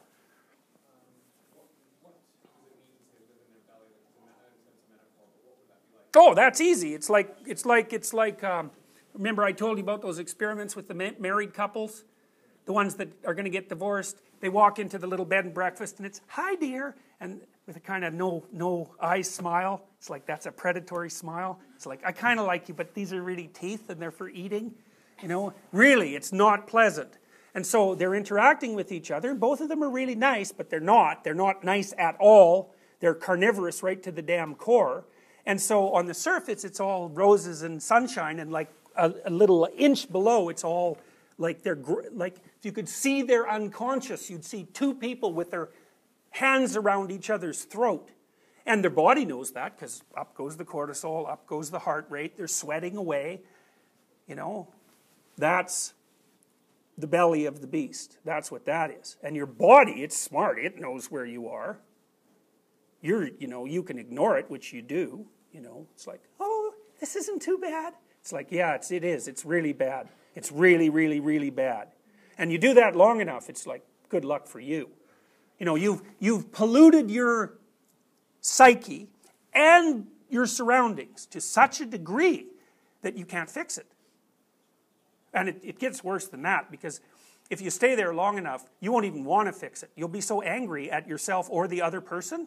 Oh, 6.18 6.35
that's 6.35 6.61
easy. 6.62 6.94
It's 6.94 7.11
like 7.11 7.37
it's 7.46 7.66
like 7.66 7.92
it's 7.92 8.14
like. 8.14 8.42
Um, 8.42 8.70
remember, 9.12 9.44
I 9.44 9.52
told 9.52 9.76
you 9.76 9.85
about 9.85 10.00
those 10.00 10.18
experiments 10.18 10.74
with 10.74 10.88
the 10.88 10.94
married 10.94 11.52
couples 11.52 12.04
the 12.66 12.72
ones 12.72 12.96
that 12.96 13.09
are 13.24 13.32
going 13.32 13.44
to 13.44 13.50
get 13.50 13.68
divorced, 13.68 14.20
they 14.40 14.48
walk 14.48 14.78
into 14.78 14.98
the 14.98 15.06
little 15.06 15.24
bed 15.24 15.44
and 15.44 15.54
breakfast 15.54 15.98
and 15.98 16.06
it's, 16.06 16.20
hi 16.26 16.56
dear, 16.56 16.94
and 17.20 17.40
with 17.66 17.76
a 17.76 17.80
kind 17.80 18.04
of 18.04 18.12
no, 18.12 18.44
no 18.52 18.92
eyes 19.00 19.30
smile. 19.30 19.82
It's 19.98 20.11
like, 20.11 20.26
that's 20.26 20.46
a 20.46 20.52
predatory 20.52 21.09
smile. 21.09 21.59
It's 21.76 21.86
like, 21.86 22.00
I 22.04 22.12
kind 22.12 22.40
of 22.40 22.46
like 22.46 22.68
you, 22.68 22.74
but 22.74 22.94
these 22.94 23.12
are 23.12 23.22
really 23.22 23.48
teeth 23.48 23.90
and 23.90 24.00
they're 24.00 24.10
for 24.10 24.28
eating. 24.28 24.74
You 25.22 25.28
know, 25.28 25.54
really, 25.72 26.16
it's 26.16 26.32
not 26.32 26.66
pleasant. 26.66 27.18
And 27.54 27.64
so 27.64 27.94
they're 27.94 28.14
interacting 28.14 28.74
with 28.74 28.90
each 28.90 29.10
other. 29.10 29.34
Both 29.34 29.60
of 29.60 29.68
them 29.68 29.82
are 29.82 29.88
really 29.88 30.14
nice, 30.14 30.52
but 30.52 30.68
they're 30.68 30.80
not. 30.80 31.22
They're 31.22 31.34
not 31.34 31.64
nice 31.64 31.94
at 31.96 32.16
all. 32.18 32.74
They're 33.00 33.14
carnivorous 33.14 33.82
right 33.82 34.02
to 34.02 34.10
the 34.10 34.22
damn 34.22 34.54
core. 34.54 35.04
And 35.44 35.60
so 35.60 35.92
on 35.92 36.06
the 36.06 36.14
surface, 36.14 36.64
it's 36.64 36.80
all 36.80 37.08
roses 37.10 37.62
and 37.62 37.82
sunshine, 37.82 38.40
and 38.40 38.50
like 38.50 38.70
a, 38.96 39.12
a 39.26 39.30
little 39.30 39.68
inch 39.76 40.10
below, 40.10 40.48
it's 40.48 40.64
all 40.64 40.98
like 41.38 41.62
they're 41.62 41.78
like 42.12 42.36
if 42.58 42.64
you 42.64 42.72
could 42.72 42.88
see 42.88 43.22
their 43.22 43.48
unconscious, 43.48 44.28
you'd 44.28 44.44
see 44.44 44.64
two 44.64 44.94
people 44.94 45.32
with 45.32 45.50
their 45.50 45.68
hands 46.30 46.76
around 46.76 47.10
each 47.10 47.30
other's 47.30 47.64
throat. 47.64 48.10
And 48.66 48.83
their 48.83 48.90
body 48.90 49.24
knows 49.24 49.52
that 49.52 49.76
because 49.76 50.02
up 50.16 50.35
goes 50.35 50.57
the 50.57 50.64
cortisol, 50.64 51.31
up 51.31 51.46
goes 51.46 51.70
the 51.70 51.79
heart 51.79 52.07
rate, 52.11 52.37
they're 52.37 52.48
sweating 52.48 52.96
away. 52.96 53.42
You 54.26 54.35
know, 54.35 54.68
that's 55.38 55.94
the 56.98 57.07
belly 57.07 57.46
of 57.46 57.61
the 57.61 57.68
beast. 57.68 58.18
That's 58.24 58.50
what 58.50 58.64
that 58.66 58.90
is. 58.90 59.16
And 59.22 59.37
your 59.37 59.46
body, 59.46 60.02
it's 60.02 60.16
smart, 60.16 60.59
it 60.59 60.81
knows 60.81 61.11
where 61.11 61.24
you 61.24 61.48
are. 61.48 61.79
You're, 63.00 63.29
you 63.38 63.46
know, 63.46 63.66
you 63.66 63.85
can 63.85 63.98
ignore 63.98 64.37
it, 64.37 64.50
which 64.50 64.72
you 64.72 64.83
do. 64.83 65.26
You 65.52 65.61
know, 65.61 65.87
it's 65.94 66.09
like, 66.09 66.22
oh, 66.40 66.74
this 66.98 67.14
isn't 67.14 67.42
too 67.42 67.59
bad. 67.59 67.94
It's 68.20 68.33
like, 68.33 68.48
yeah, 68.50 68.74
it's, 68.74 68.90
it 68.90 69.05
is. 69.05 69.29
It's 69.29 69.44
really 69.44 69.72
bad. 69.72 70.09
It's 70.35 70.50
really, 70.50 70.90
really, 70.90 71.20
really 71.20 71.50
bad. 71.50 71.88
And 72.37 72.50
you 72.50 72.59
do 72.59 72.74
that 72.74 72.96
long 72.96 73.20
enough, 73.20 73.48
it's 73.48 73.66
like, 73.66 73.85
good 74.09 74.24
luck 74.24 74.48
for 74.48 74.59
you. 74.59 74.90
You 75.59 75.66
know, 75.66 75.76
you've, 75.76 76.02
you've 76.18 76.50
polluted 76.52 77.11
your 77.11 77.59
psyche 78.46 79.09
and 79.52 80.06
your 80.28 80.46
surroundings 80.46 81.26
to 81.26 81.40
such 81.40 81.80
a 81.80 81.87
degree 81.87 82.46
that 83.02 83.16
you 83.16 83.24
can't 83.24 83.50
fix 83.50 83.76
it. 83.76 83.87
And 85.35 85.48
it, 85.48 85.61
it 85.62 85.78
gets 85.78 86.04
worse 86.04 86.28
than 86.28 86.42
that 86.42 86.70
because 86.70 87.00
if 87.50 87.61
you 87.61 87.70
stay 87.70 87.96
there 87.96 88.14
long 88.14 88.38
enough, 88.38 88.64
you 88.80 88.92
won't 88.92 89.04
even 89.04 89.24
want 89.24 89.48
to 89.48 89.52
fix 89.52 89.82
it. 89.82 89.90
You'll 89.96 90.09
be 90.09 90.20
so 90.20 90.42
angry 90.42 90.90
at 90.90 91.09
yourself 91.09 91.48
or 91.50 91.66
the 91.66 91.82
other 91.82 92.00
person 92.00 92.46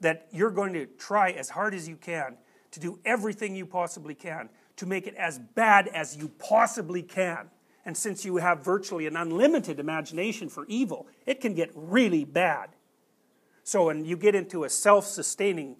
that 0.00 0.28
you're 0.32 0.50
going 0.50 0.74
to 0.74 0.86
try 0.86 1.30
as 1.30 1.48
hard 1.48 1.74
as 1.74 1.88
you 1.88 1.96
can 1.96 2.36
to 2.72 2.80
do 2.80 2.98
everything 3.04 3.56
you 3.56 3.64
possibly 3.64 4.14
can 4.14 4.50
to 4.76 4.84
make 4.84 5.06
it 5.06 5.14
as 5.14 5.38
bad 5.38 5.88
as 5.88 6.14
you 6.16 6.28
possibly 6.38 7.02
can. 7.02 7.48
And 7.86 7.96
since 7.96 8.24
you 8.24 8.36
have 8.36 8.62
virtually 8.62 9.06
an 9.06 9.16
unlimited 9.16 9.80
imagination 9.80 10.50
for 10.50 10.66
evil, 10.66 11.06
it 11.24 11.40
can 11.40 11.54
get 11.54 11.70
really 11.74 12.24
bad. 12.24 12.70
So, 13.66 13.88
and 13.88 14.06
you 14.06 14.16
get 14.16 14.36
into 14.36 14.62
a 14.62 14.70
self 14.70 15.06
sustaining 15.06 15.74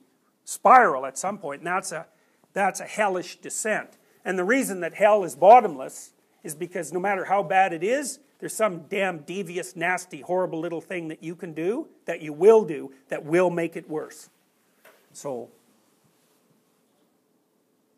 spiral 0.45 1.07
at 1.07 1.17
some 1.17 1.39
point, 1.39 1.61
and 1.61 1.69
that's 1.69 1.93
a, 1.93 2.07
that's 2.53 2.81
a 2.81 2.85
hellish 2.85 3.37
descent. 3.37 3.91
And 4.25 4.37
the 4.37 4.43
reason 4.43 4.81
that 4.81 4.95
hell 4.95 5.23
is 5.23 5.37
bottomless 5.37 6.13
is 6.43 6.57
because 6.57 6.93
no 6.93 6.99
matter 6.99 7.27
how 7.27 7.45
bad 7.45 7.73
it 7.73 7.85
is, 7.85 8.19
there's 8.41 8.53
some 8.53 8.87
damn 8.89 9.19
devious, 9.19 9.77
nasty, 9.77 10.21
horrible 10.21 10.59
little 10.59 10.81
thing 10.81 11.07
that 11.09 11.23
you 11.23 11.37
can 11.37 11.53
do, 11.53 11.87
that 12.07 12.21
you 12.21 12.33
will 12.33 12.65
do, 12.65 12.93
that 13.09 13.25
will 13.25 13.51
make 13.51 13.77
it 13.77 13.89
worse. 13.89 14.31
So, 15.13 15.49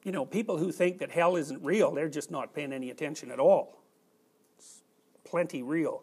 you 0.05 0.13
know, 0.13 0.27
people 0.27 0.59
who 0.59 0.71
think 0.71 0.99
that 0.99 1.13
hell 1.13 1.35
isn't 1.35 1.65
real, 1.65 1.93
they're 1.93 2.11
just 2.11 2.31
not 2.31 2.55
paying 2.55 2.75
any 2.75 2.91
attention 2.91 3.31
at 3.31 3.41
all. 3.41 3.79
It's 4.59 4.83
plenty 5.25 5.63
real. 5.63 6.03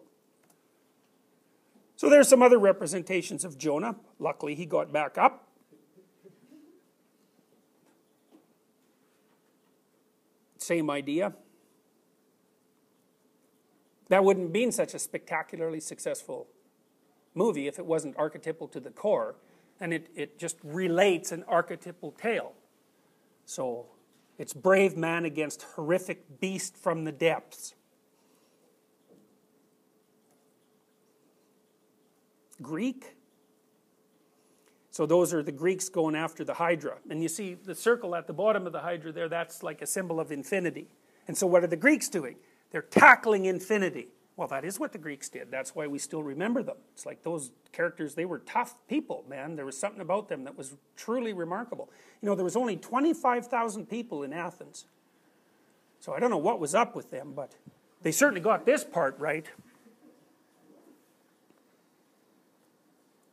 So 1.96 2.10
there's 2.10 2.28
some 2.28 2.42
other 2.42 2.58
representations 2.58 3.44
of 3.44 3.56
Jonah. 3.56 3.96
Luckily, 4.18 4.54
he 4.54 4.66
got 4.66 4.92
back 4.92 5.16
up. 5.16 5.48
Same 10.58 10.90
idea. 10.90 11.32
That 14.08 14.24
wouldn't 14.24 14.46
have 14.46 14.52
been 14.52 14.72
such 14.72 14.94
a 14.94 14.98
spectacularly 14.98 15.80
successful 15.80 16.48
movie 17.34 17.66
if 17.66 17.78
it 17.78 17.86
wasn't 17.86 18.16
archetypal 18.18 18.68
to 18.68 18.80
the 18.80 18.90
core, 18.90 19.36
and 19.80 19.92
it, 19.92 20.08
it 20.14 20.38
just 20.38 20.56
relates 20.64 21.32
an 21.32 21.44
archetypal 21.44 22.12
tale. 22.12 22.52
So 23.44 23.86
it's 24.38 24.52
brave 24.52 24.96
man 24.96 25.24
against 25.24 25.62
horrific 25.62 26.40
beast 26.40 26.76
from 26.76 27.04
the 27.04 27.12
depths. 27.12 27.75
Greek. 32.62 33.16
So 34.90 35.04
those 35.04 35.34
are 35.34 35.42
the 35.42 35.52
Greeks 35.52 35.88
going 35.88 36.14
after 36.14 36.44
the 36.44 36.54
Hydra. 36.54 36.96
And 37.10 37.22
you 37.22 37.28
see 37.28 37.54
the 37.54 37.74
circle 37.74 38.14
at 38.14 38.26
the 38.26 38.32
bottom 38.32 38.66
of 38.66 38.72
the 38.72 38.80
Hydra 38.80 39.12
there, 39.12 39.28
that's 39.28 39.62
like 39.62 39.82
a 39.82 39.86
symbol 39.86 40.18
of 40.18 40.32
infinity. 40.32 40.88
And 41.28 41.36
so 41.36 41.46
what 41.46 41.62
are 41.62 41.66
the 41.66 41.76
Greeks 41.76 42.08
doing? 42.08 42.36
They're 42.70 42.82
tackling 42.82 43.44
infinity. 43.44 44.08
Well, 44.36 44.48
that 44.48 44.64
is 44.64 44.78
what 44.78 44.92
the 44.92 44.98
Greeks 44.98 45.30
did. 45.30 45.50
That's 45.50 45.74
why 45.74 45.86
we 45.86 45.98
still 45.98 46.22
remember 46.22 46.62
them. 46.62 46.76
It's 46.92 47.06
like 47.06 47.22
those 47.22 47.50
characters, 47.72 48.14
they 48.14 48.26
were 48.26 48.40
tough 48.40 48.74
people, 48.86 49.24
man. 49.28 49.56
There 49.56 49.64
was 49.64 49.78
something 49.78 50.02
about 50.02 50.28
them 50.28 50.44
that 50.44 50.58
was 50.58 50.76
truly 50.94 51.32
remarkable. 51.32 51.90
You 52.20 52.28
know, 52.28 52.34
there 52.34 52.44
was 52.44 52.56
only 52.56 52.76
25,000 52.76 53.86
people 53.86 54.22
in 54.22 54.34
Athens. 54.34 54.84
So 56.00 56.12
I 56.12 56.20
don't 56.20 56.30
know 56.30 56.36
what 56.36 56.60
was 56.60 56.74
up 56.74 56.94
with 56.94 57.10
them, 57.10 57.32
but 57.34 57.54
they 58.02 58.12
certainly 58.12 58.42
got 58.42 58.66
this 58.66 58.84
part 58.84 59.18
right. 59.18 59.46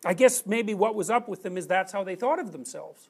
I 0.06 0.14
guess 0.14 0.46
maybe 0.46 0.74
what 0.74 0.96
was 0.96 1.10
up 1.10 1.28
with 1.28 1.44
them 1.44 1.58
is 1.58 1.68
that's 1.68 1.92
how 1.92 2.04
they 2.04 2.16
thought 2.16 2.40
of 2.40 2.52
themselves. 2.52 3.10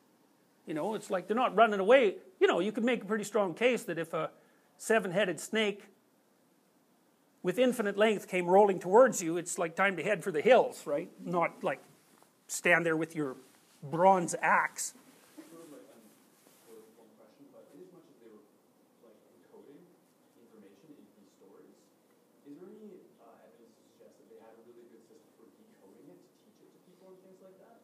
You 0.66 0.74
know, 0.74 0.96
it's 0.96 1.10
like 1.10 1.28
they're 1.28 1.36
not 1.36 1.56
running 1.56 1.80
away. 1.80 2.16
You 2.40 2.48
know, 2.48 2.60
you 2.60 2.72
could 2.72 2.84
make 2.84 3.04
a 3.04 3.06
pretty 3.06 3.24
strong 3.24 3.54
case 3.54 3.84
that 3.84 3.98
if 3.98 4.14
a 4.14 4.30
seven 4.78 5.12
headed 5.12 5.40
snake 5.40 5.84
with 7.42 7.60
infinite 7.60 7.98
length 7.98 8.28
came 8.28 8.48
rolling 8.48 8.80
towards 8.80 9.22
you, 9.22 9.38
it's 9.38 9.58
like 9.58 9.76
time 9.76 9.98
to 9.98 10.04
head 10.04 10.24
for 10.24 10.32
the 10.32 10.42
hills, 10.42 10.86
right? 10.86 11.10
Not 11.24 11.64
like 11.64 11.82
stand 12.48 12.86
there 12.86 12.96
with 12.96 13.16
your 13.16 13.36
bronze 13.84 14.36
axe. 14.42 14.94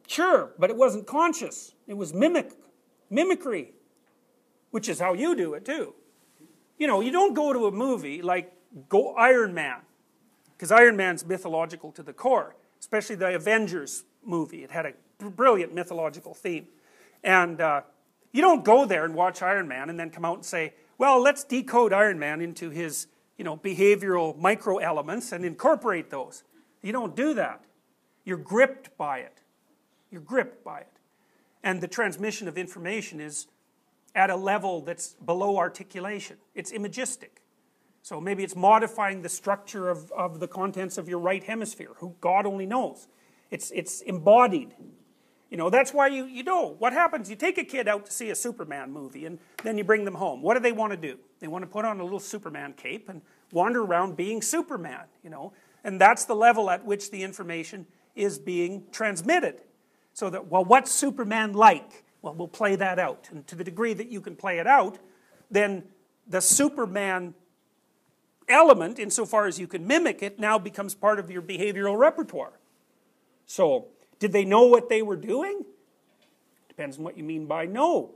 Sure, 0.09 0.49
but 0.57 0.71
it 0.71 0.75
wasn't 0.75 1.05
conscious. 1.05 1.75
It 1.85 1.93
was 1.93 2.15
mimic, 2.15 2.53
mimicry, 3.11 3.73
which 4.71 4.89
is 4.89 4.99
how 4.99 5.13
you 5.13 5.35
do 5.35 5.53
it 5.53 5.65
too. 5.65 5.93
You 6.79 6.87
know, 6.87 6.99
you 6.99 7.11
don't 7.11 7.35
go 7.35 7.53
to 7.53 7.67
a 7.67 7.71
movie 7.71 8.23
like 8.23 8.51
go 8.89 9.13
Iron 9.13 9.53
Man, 9.53 9.81
because 10.53 10.71
Iron 10.71 10.97
Man's 10.97 11.27
mythological 11.27 11.91
to 11.91 12.01
the 12.01 12.11
core, 12.11 12.55
especially 12.79 13.17
the 13.17 13.35
Avengers 13.35 14.03
movie. 14.23 14.63
It 14.63 14.71
had 14.71 14.87
a 14.87 14.93
brilliant 15.29 15.75
mythological 15.75 16.33
theme. 16.33 16.65
And 17.23 17.61
uh, 17.61 17.81
you 18.31 18.41
don't 18.41 18.65
go 18.65 18.85
there 18.85 19.05
and 19.05 19.13
watch 19.13 19.43
Iron 19.43 19.67
Man 19.67 19.91
and 19.91 19.99
then 19.99 20.09
come 20.09 20.25
out 20.25 20.37
and 20.37 20.45
say, 20.45 20.73
well, 20.97 21.21
let's 21.21 21.43
decode 21.43 21.93
Iron 21.93 22.17
Man 22.17 22.41
into 22.41 22.71
his 22.71 23.05
you 23.37 23.43
know, 23.43 23.55
behavioral 23.55 24.35
micro 24.39 24.77
elements 24.77 25.31
and 25.33 25.45
incorporate 25.45 26.09
those. 26.09 26.43
You 26.81 26.93
don't 26.93 27.15
do 27.15 27.35
that. 27.35 27.63
You're 28.25 28.37
gripped 28.37 28.97
by 28.97 29.19
it. 29.19 29.43
You're 30.11 30.21
gripped 30.21 30.63
by 30.63 30.79
it. 30.79 30.93
And 31.63 31.81
the 31.81 31.87
transmission 31.87 32.47
of 32.47 32.57
information 32.57 33.19
is 33.19 33.47
at 34.15 34.29
a 34.29 34.35
level 34.35 34.81
that's 34.81 35.13
below 35.13 35.57
articulation. 35.57 36.37
It's 36.55 36.71
imagistic. 36.71 37.41
So 38.01 38.19
maybe 38.19 38.43
it's 38.43 38.55
modifying 38.55 39.21
the 39.21 39.29
structure 39.29 39.89
of, 39.89 40.11
of 40.11 40.39
the 40.39 40.47
contents 40.47 40.97
of 40.97 41.09
your 41.09 41.19
right 41.19 41.43
hemisphere, 41.43 41.91
who 41.97 42.15
God 42.21 42.45
only 42.45 42.65
knows. 42.65 43.07
It's, 43.51 43.71
it's 43.71 44.01
embodied. 44.01 44.73
You 45.49 45.57
know, 45.57 45.69
that's 45.69 45.93
why 45.93 46.07
you, 46.07 46.25
you 46.25 46.43
know 46.43 46.75
what 46.79 46.93
happens. 46.93 47.29
You 47.29 47.35
take 47.35 47.57
a 47.57 47.63
kid 47.63 47.87
out 47.87 48.05
to 48.05 48.11
see 48.11 48.29
a 48.29 48.35
Superman 48.35 48.91
movie 48.91 49.25
and 49.25 49.39
then 49.63 49.77
you 49.77 49.83
bring 49.83 50.05
them 50.05 50.15
home. 50.15 50.41
What 50.41 50.53
do 50.53 50.59
they 50.59 50.71
want 50.71 50.91
to 50.91 50.97
do? 50.97 51.17
They 51.39 51.47
want 51.47 51.63
to 51.63 51.67
put 51.67 51.85
on 51.85 51.99
a 51.99 52.03
little 52.03 52.19
Superman 52.19 52.73
cape 52.73 53.09
and 53.09 53.21
wander 53.51 53.81
around 53.81 54.15
being 54.15 54.41
Superman, 54.41 55.05
you 55.23 55.29
know. 55.29 55.53
And 55.83 55.99
that's 55.99 56.25
the 56.25 56.35
level 56.35 56.69
at 56.69 56.85
which 56.85 57.09
the 57.09 57.23
information 57.23 57.87
is 58.15 58.37
being 58.37 58.85
transmitted. 58.91 59.61
So 60.19 60.29
that, 60.31 60.47
well, 60.47 60.65
what's 60.65 60.91
Superman 60.91 61.53
like? 61.53 62.03
Well, 62.21 62.33
we'll 62.33 62.49
play 62.49 62.75
that 62.75 62.99
out. 62.99 63.29
And 63.31 63.47
to 63.47 63.55
the 63.55 63.63
degree 63.63 63.93
that 63.93 64.11
you 64.11 64.19
can 64.19 64.35
play 64.35 64.59
it 64.59 64.67
out, 64.67 64.97
then 65.49 65.85
the 66.27 66.41
Superman 66.41 67.33
element, 68.49 68.99
insofar 68.99 69.47
as 69.47 69.57
you 69.57 69.65
can 69.65 69.87
mimic 69.87 70.21
it, 70.21 70.37
now 70.37 70.59
becomes 70.59 70.93
part 70.93 71.19
of 71.19 71.31
your 71.31 71.41
behavioral 71.41 71.97
repertoire. 71.97 72.51
So, 73.45 73.85
did 74.19 74.33
they 74.33 74.43
know 74.43 74.65
what 74.65 74.89
they 74.89 75.01
were 75.01 75.15
doing? 75.15 75.63
Depends 76.67 76.97
on 76.97 77.05
what 77.05 77.17
you 77.17 77.23
mean 77.23 77.45
by 77.45 77.65
know. 77.65 78.11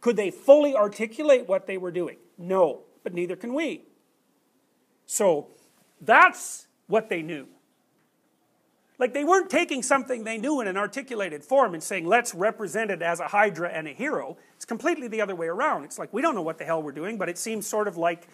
Could 0.00 0.16
they 0.16 0.30
fully 0.30 0.74
articulate 0.74 1.46
what 1.46 1.66
they 1.66 1.76
were 1.76 1.92
doing? 1.92 2.16
No, 2.38 2.84
but 3.02 3.12
neither 3.12 3.36
can 3.36 3.52
we. 3.52 3.82
So, 5.04 5.48
that's 6.00 6.66
what 6.86 7.10
they 7.10 7.20
knew. 7.20 7.46
Like 8.98 9.12
they 9.12 9.24
weren't 9.24 9.50
taking 9.50 9.82
something 9.82 10.24
they 10.24 10.38
knew 10.38 10.60
in 10.60 10.68
an 10.68 10.76
articulated 10.76 11.44
form 11.44 11.74
and 11.74 11.82
saying, 11.82 12.06
let's 12.06 12.34
represent 12.34 12.90
it 12.90 13.02
as 13.02 13.18
a 13.20 13.26
Hydra 13.26 13.68
and 13.70 13.88
a 13.88 13.92
hero. 13.92 14.36
It's 14.56 14.64
completely 14.64 15.08
the 15.08 15.20
other 15.20 15.34
way 15.34 15.48
around. 15.48 15.84
It's 15.84 15.98
like, 15.98 16.12
we 16.12 16.22
don't 16.22 16.34
know 16.34 16.42
what 16.42 16.58
the 16.58 16.64
hell 16.64 16.82
we're 16.82 16.92
doing, 16.92 17.18
but 17.18 17.28
it 17.28 17.36
seems 17.36 17.66
sort 17.66 17.88
of 17.88 17.96
like 17.96 18.28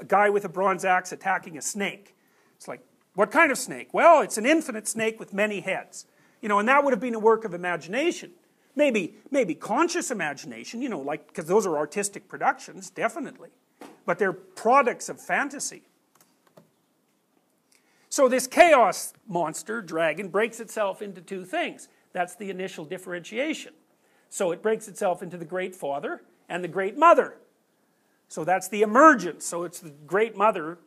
a 0.00 0.04
guy 0.04 0.28
with 0.30 0.44
a 0.44 0.48
bronze 0.48 0.84
axe 0.84 1.12
attacking 1.12 1.56
a 1.56 1.62
snake. 1.62 2.16
It's 2.56 2.66
like, 2.66 2.80
what 3.14 3.30
kind 3.30 3.52
of 3.52 3.58
snake? 3.58 3.94
Well, 3.94 4.20
it's 4.22 4.38
an 4.38 4.46
infinite 4.46 4.88
snake 4.88 5.20
with 5.20 5.32
many 5.32 5.60
heads. 5.60 6.06
You 6.40 6.48
know, 6.48 6.58
and 6.58 6.68
that 6.68 6.82
would 6.84 6.92
have 6.92 7.00
been 7.00 7.14
a 7.14 7.20
work 7.20 7.44
of 7.44 7.54
imagination. 7.54 8.32
Maybe, 8.74 9.16
maybe 9.30 9.54
conscious 9.54 10.10
imagination, 10.10 10.80
you 10.80 10.88
know, 10.88 11.00
like, 11.00 11.26
because 11.26 11.46
those 11.46 11.66
are 11.66 11.76
artistic 11.76 12.28
productions, 12.28 12.88
definitely. 12.88 13.50
But 14.06 14.18
they're 14.18 14.32
products 14.32 15.08
of 15.08 15.20
fantasy. 15.20 15.82
So 18.10 18.28
this 18.28 18.48
chaos 18.48 19.14
monster, 19.28 19.80
dragon, 19.80 20.28
breaks 20.28 20.58
itself 20.60 21.00
into 21.00 21.20
two 21.20 21.44
things. 21.44 21.88
That's 22.12 22.34
the 22.34 22.50
initial 22.50 22.84
differentiation. 22.84 23.72
So 24.28 24.50
it 24.50 24.62
breaks 24.62 24.88
itself 24.88 25.22
into 25.22 25.36
the 25.36 25.44
Great 25.44 25.76
Father 25.76 26.22
and 26.48 26.62
the 26.62 26.68
Great 26.68 26.98
Mother. 26.98 27.36
So 28.28 28.44
that's 28.44 28.68
the 28.68 28.82
emergence. 28.82 29.46
So 29.46 29.62
it's 29.62 29.78
the 29.78 29.90
Great 30.06 30.36
Mother, 30.36 30.78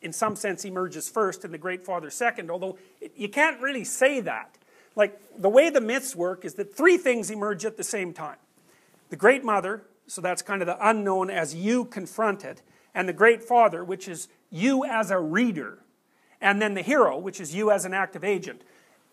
in 0.00 0.12
some 0.12 0.36
sense, 0.36 0.64
emerges 0.64 1.08
first 1.08 1.44
and 1.44 1.52
the 1.52 1.58
Great 1.58 1.84
Father 1.84 2.10
second, 2.10 2.48
although 2.50 2.78
it, 3.00 3.12
you 3.16 3.28
can't 3.28 3.60
really 3.60 3.84
say 3.84 4.20
that. 4.20 4.56
Like, 4.94 5.20
the 5.36 5.48
way 5.48 5.68
the 5.68 5.80
myths 5.80 6.14
work 6.14 6.44
is 6.44 6.54
that 6.54 6.76
three 6.76 6.96
things 6.96 7.30
emerge 7.30 7.64
at 7.64 7.76
the 7.76 7.84
same 7.84 8.12
time 8.12 8.36
the 9.10 9.16
Great 9.16 9.44
Mother, 9.44 9.82
So 10.06 10.20
that's 10.20 10.42
kind 10.42 10.62
of 10.62 10.66
the 10.66 10.88
unknown 10.88 11.30
as 11.30 11.54
you 11.54 11.84
confront 11.84 12.44
it. 12.44 12.62
And 12.94 13.08
the 13.08 13.12
great 13.12 13.42
father, 13.42 13.84
which 13.84 14.06
is 14.06 14.28
you 14.50 14.84
as 14.84 15.10
a 15.10 15.18
reader. 15.18 15.81
And 16.42 16.60
then 16.60 16.74
the 16.74 16.82
hero, 16.82 17.16
which 17.16 17.40
is 17.40 17.54
you 17.54 17.70
as 17.70 17.86
an 17.86 17.94
active 17.94 18.24
agent. 18.24 18.62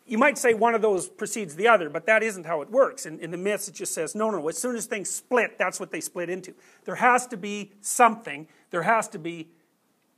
You 0.05 0.17
might 0.17 0.39
say 0.39 0.55
one 0.55 0.73
of 0.73 0.81
those 0.81 1.07
precedes 1.07 1.55
the 1.55 1.67
other, 1.67 1.87
but 1.87 2.07
that 2.07 2.23
isn't 2.23 2.47
how 2.47 2.61
it 2.61 2.71
works. 2.71 3.05
In, 3.05 3.19
in 3.19 3.29
the 3.29 3.37
myths, 3.37 3.67
it 3.67 3.75
just 3.75 3.93
says, 3.93 4.15
no, 4.15 4.31
no, 4.31 4.47
as 4.49 4.57
soon 4.57 4.75
as 4.75 4.87
things 4.87 5.11
split, 5.11 5.59
that's 5.59 5.79
what 5.79 5.91
they 5.91 6.01
split 6.01 6.31
into. 6.31 6.55
There 6.85 6.95
has 6.95 7.27
to 7.27 7.37
be 7.37 7.71
something, 7.81 8.47
there 8.71 8.81
has 8.81 9.07
to 9.09 9.19
be 9.19 9.49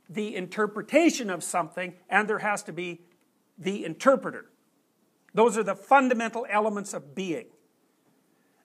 the 0.08 0.34
interpretation 0.34 1.28
of 1.28 1.44
something, 1.44 1.92
and 2.08 2.26
there 2.26 2.38
has 2.38 2.62
to 2.64 2.72
be 2.72 3.02
the 3.58 3.84
interpreter. 3.84 4.46
Those 5.34 5.58
are 5.58 5.62
the 5.62 5.76
fundamental 5.76 6.46
elements 6.48 6.94
of 6.94 7.14
being. 7.14 7.46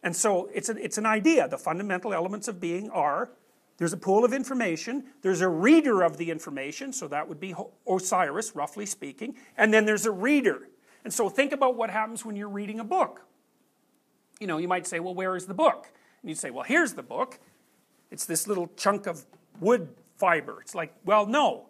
And 0.01 0.15
so 0.15 0.49
it's, 0.53 0.69
it's 0.69 0.97
an 0.97 1.05
idea. 1.05 1.49
The 1.49 1.57
fundamental 1.57 2.13
elements 2.13 2.47
of 2.47 2.61
being 2.61 2.89
are 2.91 3.29
there's 3.77 3.93
a 3.93 3.97
pool 3.97 4.25
of 4.25 4.33
information, 4.33 5.03
there's 5.21 5.41
a 5.41 5.47
reader 5.47 6.01
of 6.01 6.17
the 6.17 6.31
information, 6.31 6.91
so 6.91 7.07
that 7.07 7.27
would 7.27 7.39
be 7.39 7.53
Osiris, 7.87 8.55
roughly 8.55 8.85
speaking, 8.85 9.35
and 9.55 9.73
then 9.73 9.85
there's 9.85 10.05
a 10.05 10.11
reader. 10.11 10.67
And 11.03 11.13
so 11.13 11.29
think 11.29 11.51
about 11.51 11.75
what 11.75 11.89
happens 11.89 12.25
when 12.25 12.35
you're 12.35 12.49
reading 12.49 12.79
a 12.79 12.83
book. 12.83 13.21
You 14.39 14.47
know, 14.47 14.57
you 14.57 14.67
might 14.67 14.87
say, 14.87 14.99
well, 14.99 15.13
where 15.13 15.35
is 15.35 15.45
the 15.45 15.53
book? 15.53 15.87
And 16.21 16.29
you'd 16.29 16.39
say, 16.39 16.49
well, 16.49 16.63
here's 16.63 16.93
the 16.93 17.03
book. 17.03 17.39
It's 18.11 18.25
this 18.25 18.47
little 18.47 18.69
chunk 18.75 19.07
of 19.07 19.25
wood 19.59 19.89
fiber. 20.17 20.59
It's 20.61 20.75
like, 20.75 20.93
well, 21.05 21.25
no. 21.25 21.67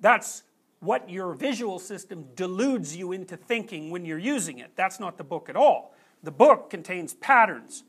That's 0.00 0.42
what 0.80 1.08
your 1.08 1.34
visual 1.34 1.78
system 1.78 2.26
deludes 2.34 2.96
you 2.96 3.12
into 3.12 3.36
thinking 3.36 3.90
when 3.90 4.04
you're 4.04 4.18
using 4.18 4.58
it. 4.58 4.72
That's 4.74 4.98
not 4.98 5.16
the 5.16 5.24
book 5.24 5.48
at 5.48 5.56
all. 5.56 5.94
The 6.22 6.32
book 6.32 6.70
contains 6.70 7.14
patterns. 7.14 7.84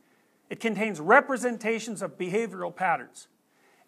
It 0.54 0.60
contains 0.60 1.00
representations 1.00 2.04
of 2.04 2.16
behavioral 2.16 2.76
patterns. 2.76 3.28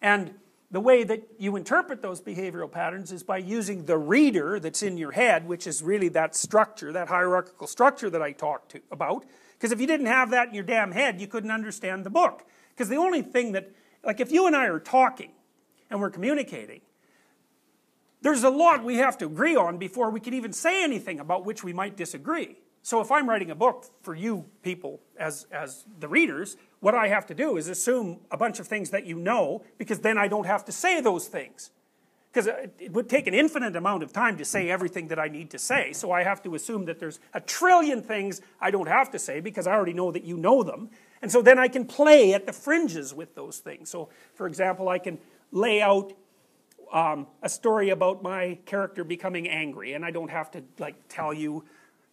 And 0.02 0.34
the 0.72 0.80
way 0.80 1.04
that 1.04 1.22
you 1.38 1.54
interpret 1.54 2.02
those 2.02 2.20
behavioral 2.20 2.68
patterns 2.68 3.12
is 3.12 3.22
by 3.22 3.38
using 3.38 3.84
the 3.84 3.96
reader 3.96 4.58
that's 4.58 4.82
in 4.82 4.98
your 4.98 5.12
head, 5.12 5.46
which 5.46 5.68
is 5.68 5.80
really 5.80 6.08
that 6.08 6.34
structure, 6.34 6.90
that 6.90 7.06
hierarchical 7.06 7.68
structure 7.68 8.10
that 8.10 8.20
I 8.20 8.32
talked 8.32 8.72
to, 8.72 8.80
about. 8.90 9.24
Because 9.52 9.70
if 9.70 9.80
you 9.80 9.86
didn't 9.86 10.06
have 10.06 10.30
that 10.30 10.48
in 10.48 10.54
your 10.54 10.64
damn 10.64 10.90
head, 10.90 11.20
you 11.20 11.28
couldn't 11.28 11.52
understand 11.52 12.04
the 12.04 12.10
book. 12.10 12.44
Because 12.70 12.88
the 12.88 12.96
only 12.96 13.22
thing 13.22 13.52
that, 13.52 13.70
like 14.02 14.18
if 14.18 14.32
you 14.32 14.48
and 14.48 14.56
I 14.56 14.66
are 14.66 14.80
talking 14.80 15.30
and 15.88 16.00
we're 16.00 16.10
communicating, 16.10 16.80
there's 18.22 18.42
a 18.42 18.50
lot 18.50 18.82
we 18.82 18.96
have 18.96 19.16
to 19.18 19.26
agree 19.26 19.54
on 19.54 19.78
before 19.78 20.10
we 20.10 20.18
can 20.18 20.34
even 20.34 20.52
say 20.52 20.82
anything 20.82 21.20
about 21.20 21.44
which 21.44 21.62
we 21.62 21.72
might 21.72 21.96
disagree. 21.96 22.56
So 22.86 23.00
if 23.00 23.10
I'm 23.10 23.28
writing 23.28 23.50
a 23.50 23.56
book 23.56 23.84
for 24.02 24.14
you 24.14 24.44
people 24.62 25.00
as, 25.18 25.48
as 25.50 25.84
the 25.98 26.06
readers, 26.06 26.56
what 26.78 26.94
I 26.94 27.08
have 27.08 27.26
to 27.26 27.34
do 27.34 27.56
is 27.56 27.66
assume 27.66 28.20
a 28.30 28.36
bunch 28.36 28.60
of 28.60 28.68
things 28.68 28.90
that 28.90 29.04
you 29.04 29.18
know, 29.18 29.64
because 29.76 29.98
then 29.98 30.16
I 30.16 30.28
don't 30.28 30.46
have 30.46 30.64
to 30.66 30.70
say 30.70 31.00
those 31.00 31.26
things. 31.26 31.72
Because 32.32 32.46
it 32.78 32.92
would 32.92 33.08
take 33.08 33.26
an 33.26 33.34
infinite 33.34 33.74
amount 33.74 34.04
of 34.04 34.12
time 34.12 34.38
to 34.38 34.44
say 34.44 34.70
everything 34.70 35.08
that 35.08 35.18
I 35.18 35.26
need 35.26 35.50
to 35.50 35.58
say, 35.58 35.92
so 35.92 36.12
I 36.12 36.22
have 36.22 36.44
to 36.44 36.54
assume 36.54 36.84
that 36.84 37.00
there's 37.00 37.18
a 37.34 37.40
trillion 37.40 38.02
things 38.02 38.40
I 38.60 38.70
don't 38.70 38.86
have 38.86 39.10
to 39.10 39.18
say 39.18 39.40
because 39.40 39.66
I 39.66 39.72
already 39.72 39.92
know 39.92 40.12
that 40.12 40.22
you 40.22 40.36
know 40.36 40.62
them. 40.62 40.90
And 41.22 41.32
so 41.32 41.42
then 41.42 41.58
I 41.58 41.66
can 41.66 41.86
play 41.86 42.34
at 42.34 42.46
the 42.46 42.52
fringes 42.52 43.12
with 43.12 43.34
those 43.34 43.58
things. 43.58 43.90
So, 43.90 44.10
for 44.36 44.46
example, 44.46 44.88
I 44.88 45.00
can 45.00 45.18
lay 45.50 45.82
out 45.82 46.12
um, 46.92 47.26
a 47.42 47.48
story 47.48 47.90
about 47.90 48.22
my 48.22 48.58
character 48.64 49.02
becoming 49.02 49.48
angry, 49.48 49.94
and 49.94 50.04
I 50.04 50.12
don't 50.12 50.30
have 50.30 50.52
to 50.52 50.62
like 50.78 50.94
tell 51.08 51.34
you 51.34 51.64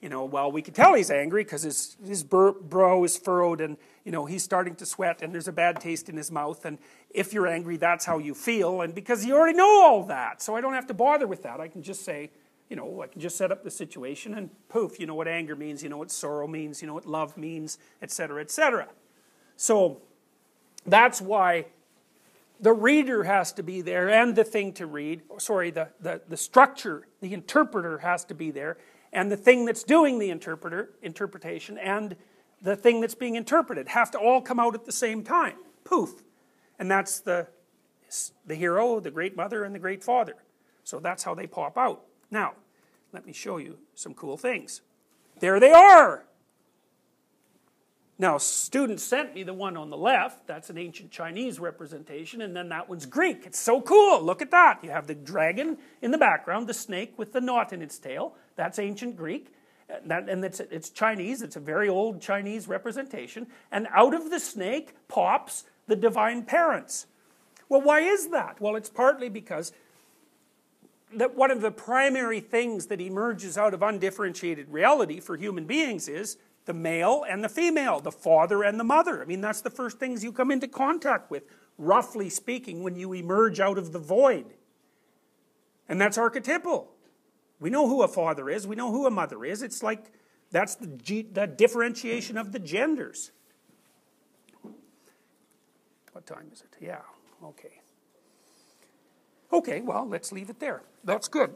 you 0.04 0.10
know, 0.10 0.26
well, 0.26 0.52
we 0.52 0.62
can 0.62 0.74
tell 0.74 0.96
he's 0.96 1.10
angry 1.10 1.46
because 1.46 1.63
his, 1.63 1.96
his 2.06 2.24
brow 2.24 3.06
is 3.06 3.18
furrowed 3.18 3.62
and, 3.62 3.78
you 4.04 4.12
know, 4.12 4.26
he's 4.26 4.44
starting 4.44 4.76
to 4.76 4.86
sweat 4.86 5.22
and 5.22 5.34
there's 5.34 5.48
a 5.48 5.54
bad 5.54 5.80
taste 5.80 6.10
in 6.10 6.18
his 6.18 6.30
mouth. 6.30 6.66
And 6.66 6.78
if 7.10 7.32
you're 7.32 7.48
angry, 7.48 7.78
that's 7.78 8.04
how 8.04 8.18
you 8.18 8.34
feel. 8.34 8.82
And 8.82 8.94
because 8.94 9.26
you 9.26 9.34
already 9.34 9.58
know 9.58 9.82
all 9.82 10.04
that, 10.08 10.42
so 10.42 10.58
I 10.58 10.62
don't 10.62 10.74
have 10.74 10.88
to 10.88 10.94
bother 10.94 11.26
with 11.26 11.44
that. 11.44 11.62
I 11.62 11.70
can 11.70 11.82
just 11.82 12.04
say, 12.04 12.32
you 12.70 12.76
know, 12.76 13.02
I 13.02 13.08
can 13.08 13.22
just 13.22 13.38
set 13.38 13.50
up 13.50 13.63
the 13.63 13.72
situation 13.72 14.34
and 14.34 14.50
poof, 14.68 15.00
you 15.00 15.06
know 15.06 15.16
what 15.16 15.30
anger 15.30 15.56
means, 15.56 15.82
you 15.82 15.88
know 15.88 15.98
what 15.98 16.12
sorrow 16.12 16.48
means, 16.48 16.82
you 16.82 16.88
know 16.89 16.94
what 16.94 17.06
love 17.06 17.38
means, 17.38 17.78
etc., 18.02 18.42
etc. 18.42 18.89
So 19.56 20.02
that's 20.86 21.22
why 21.22 21.68
the 22.60 22.74
reader 22.74 23.24
has 23.24 23.54
to 23.54 23.63
be 23.63 23.80
there 23.80 24.10
and 24.10 24.36
the 24.36 24.44
thing 24.44 24.74
to 24.74 24.86
read, 24.86 25.22
sorry, 25.38 25.72
the, 25.72 25.92
the, 26.02 26.20
the 26.28 26.38
structure, 26.38 27.08
the 27.22 27.34
interpreter 27.34 28.00
has 28.00 28.26
to 28.26 28.34
be 28.34 28.52
there 28.52 28.78
and 29.13 29.32
the 29.32 29.38
thing 29.38 29.65
that's 29.65 29.84
doing 29.84 30.19
the 30.19 30.30
interpreter 30.30 30.89
interpretation 31.02 31.78
and 31.78 32.15
the 32.62 32.76
thing 32.76 33.02
that's 33.02 33.15
being 33.15 33.36
interpreted 33.36 33.89
have 33.89 34.10
to 34.12 34.17
all 34.17 34.41
come 34.41 34.60
out 34.60 34.73
at 34.73 34.86
the 34.86 34.91
same 34.91 35.23
time. 35.23 35.56
Poof. 35.84 36.23
And 36.80 36.89
that's 36.89 37.19
the, 37.19 37.47
the 38.45 38.56
hero, 38.56 38.99
the 38.99 39.12
great 39.12 39.36
mother, 39.36 39.63
and 39.63 39.76
the 39.76 39.80
great 39.80 40.04
father. 40.04 40.36
So 40.84 40.99
that's 40.99 41.23
how 41.23 41.36
they 41.36 41.45
pop 41.45 41.78
out. 41.78 42.04
Now, 42.32 42.54
let 43.12 43.26
me 43.26 43.34
show 43.34 43.58
you 43.58 43.78
some 43.95 44.13
cool 44.13 44.38
things. 44.38 44.82
There 45.39 45.60
they 45.60 45.71
are. 45.71 46.26
Now, 48.17 48.38
students 48.38 49.04
sent 49.04 49.36
me 49.36 49.43
the 49.43 49.54
one 49.54 49.76
on 49.76 49.89
the 49.89 49.97
left. 49.97 50.47
That's 50.47 50.69
an 50.69 50.78
ancient 50.78 51.12
Chinese 51.12 51.60
representation, 51.60 52.41
and 52.41 52.56
then 52.56 52.69
that 52.69 52.88
one's 52.88 53.06
Greek. 53.06 53.43
It's 53.45 53.60
so 53.60 53.82
cool. 53.82 54.21
Look 54.21 54.41
at 54.41 54.52
that. 54.52 54.84
You 54.84 54.91
have 54.91 55.08
the 55.08 55.15
dragon 55.15 55.78
in 56.02 56.12
the 56.12 56.17
background, 56.17 56.67
the 56.67 56.73
snake 56.73 57.13
with 57.17 57.34
the 57.34 57.41
knot 57.41 57.73
in 57.73 57.82
its 57.82 57.97
tail. 57.97 58.36
That's 58.56 58.80
ancient 58.80 59.18
Greek. 59.18 59.54
That, 60.06 60.30
and 60.30 60.44
it's, 60.44 60.60
it's 60.60 60.89
Chinese. 60.89 61.42
It's 61.42 61.56
a 61.56 61.60
very 61.60 61.89
old 61.89 62.22
Chinese 62.22 62.68
representation. 62.68 63.48
And 63.72 63.88
out 63.94 64.13
of 64.13 64.30
the 64.30 64.39
snake 64.39 64.94
pops 65.08 65.66
the 65.88 65.96
divine 65.96 66.44
parents. 66.44 67.08
Well, 67.70 67.82
why 67.82 68.02
is 68.02 68.30
that? 68.30 68.60
Well, 68.62 68.76
it's 68.76 68.89
partly 68.89 69.30
because 69.30 69.72
that 71.16 71.36
one 71.36 71.52
of 71.52 71.62
the 71.62 71.72
primary 71.72 72.39
things 72.39 72.88
that 72.88 73.02
emerges 73.02 73.58
out 73.58 73.74
of 73.74 73.84
undifferentiated 73.84 74.70
reality 74.70 75.20
for 75.20 75.38
human 75.38 75.66
beings 75.66 76.08
is 76.08 76.38
the 76.66 76.74
male 76.74 77.26
and 77.30 77.44
the 77.44 77.50
female, 77.50 78.00
the 78.00 78.12
father 78.12 78.63
and 78.63 78.80
the 78.80 78.84
mother. 78.84 79.22
I 79.22 79.26
mean, 79.26 79.42
that's 79.42 79.62
the 79.62 79.70
first 79.70 80.00
things 80.00 80.24
you 80.24 80.32
come 80.32 80.50
into 80.50 80.68
contact 80.68 81.30
with, 81.30 81.44
roughly 81.78 82.30
speaking, 82.30 82.84
when 82.84 82.96
you 82.96 83.13
emerge 83.13 83.60
out 83.60 83.78
of 83.78 83.92
the 83.92 84.00
void. 84.00 84.46
And 85.89 86.00
that's 86.00 86.18
archetypal. 86.18 86.89
We 87.63 87.69
know 87.69 87.88
who 87.88 88.04
a 88.04 88.10
father 88.10 88.49
is, 88.49 88.67
we 88.67 88.76
know 88.76 88.91
who 88.91 89.08
a 89.08 89.10
mother 89.10 89.45
is. 89.45 89.62
It's 89.62 89.82
like 89.82 90.12
that's 90.52 90.76
the, 90.76 91.26
the 91.32 91.47
differentiation 91.47 92.38
of 92.38 92.52
the 92.52 92.60
genders. 92.60 93.32
What 96.12 96.26
time 96.26 96.49
is 96.52 96.60
it? 96.60 96.76
Yeah, 96.82 96.99
okay. 97.41 97.80
Okay, 99.54 99.80
well, 99.80 100.06
let's 100.06 100.34
leave 100.34 100.49
it 100.49 100.60
there. 100.60 100.82
That's 101.06 101.30
good 101.30 101.56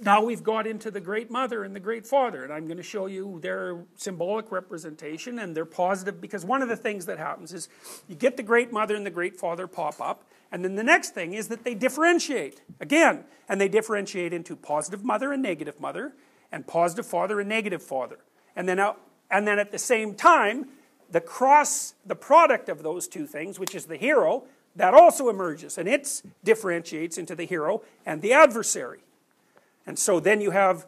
now 0.00 0.22
we've 0.22 0.42
got 0.42 0.66
into 0.66 0.90
the 0.90 1.00
Great 1.00 1.30
Mother 1.30 1.64
and 1.64 1.74
the 1.74 1.80
Great 1.80 2.06
Father, 2.06 2.44
and 2.44 2.52
I'm 2.52 2.66
going 2.66 2.76
to 2.76 2.82
show 2.82 3.06
you 3.06 3.40
their 3.40 3.84
symbolic 3.96 4.52
representation 4.52 5.38
and 5.38 5.56
their 5.56 5.64
positive, 5.64 6.20
because 6.20 6.44
one 6.44 6.62
of 6.62 6.68
the 6.68 6.76
things 6.76 7.06
that 7.06 7.18
happens 7.18 7.52
is 7.52 7.68
you 8.08 8.14
get 8.14 8.36
the 8.36 8.42
Great 8.42 8.72
Mother 8.72 8.94
and 8.94 9.04
the 9.04 9.10
Great 9.10 9.36
Father 9.36 9.66
pop 9.66 10.00
up, 10.00 10.24
and 10.50 10.64
then 10.64 10.74
the 10.76 10.84
next 10.84 11.10
thing 11.10 11.34
is 11.34 11.48
that 11.48 11.64
they 11.64 11.74
differentiate 11.74 12.62
again, 12.80 13.24
and 13.48 13.60
they 13.60 13.68
differentiate 13.68 14.32
into 14.32 14.56
positive 14.56 15.04
mother 15.04 15.32
and 15.32 15.42
negative 15.42 15.80
mother, 15.80 16.14
and 16.50 16.66
positive 16.66 17.06
father 17.06 17.40
and 17.40 17.48
negative 17.48 17.82
father. 17.82 18.18
And 18.56 18.68
then, 18.68 18.78
out, 18.78 19.00
and 19.30 19.46
then 19.46 19.58
at 19.58 19.72
the 19.72 19.78
same 19.78 20.14
time, 20.14 20.68
the 21.10 21.20
cross, 21.20 21.94
the 22.04 22.16
product 22.16 22.68
of 22.68 22.82
those 22.82 23.08
two 23.08 23.26
things, 23.26 23.58
which 23.58 23.74
is 23.74 23.86
the 23.86 23.96
hero, 23.96 24.44
that 24.76 24.94
also 24.94 25.28
emerges, 25.28 25.76
and 25.76 25.88
it 25.88 26.22
differentiates 26.44 27.18
into 27.18 27.34
the 27.34 27.44
hero 27.44 27.82
and 28.06 28.22
the 28.22 28.32
adversary. 28.32 29.00
And 29.86 29.98
so 29.98 30.20
then 30.20 30.40
you 30.40 30.50
have 30.50 30.86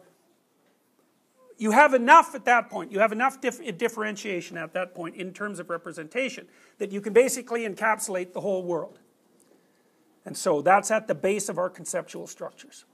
you 1.57 1.69
have 1.71 1.93
enough 1.93 2.33
at 2.33 2.45
that 2.45 2.71
point, 2.71 2.91
you 2.91 2.99
have 2.99 3.11
enough 3.11 3.39
dif 3.39 3.59
differentiation 3.77 4.57
at 4.57 4.73
that 4.73 4.95
point 4.95 5.15
in 5.15 5.31
terms 5.31 5.59
of 5.59 5.69
representation 5.69 6.47
that 6.79 6.91
you 6.91 7.01
can 7.01 7.13
basically 7.13 7.67
encapsulate 7.67 8.33
the 8.33 8.41
whole 8.41 8.63
world. 8.63 8.97
And 10.25 10.37
so 10.37 10.61
that's 10.61 10.91
at 10.91 11.07
the 11.07 11.15
base 11.15 11.49
of 11.49 11.57
our 11.57 11.69
conceptual 11.69 12.27
structures. 12.27 12.85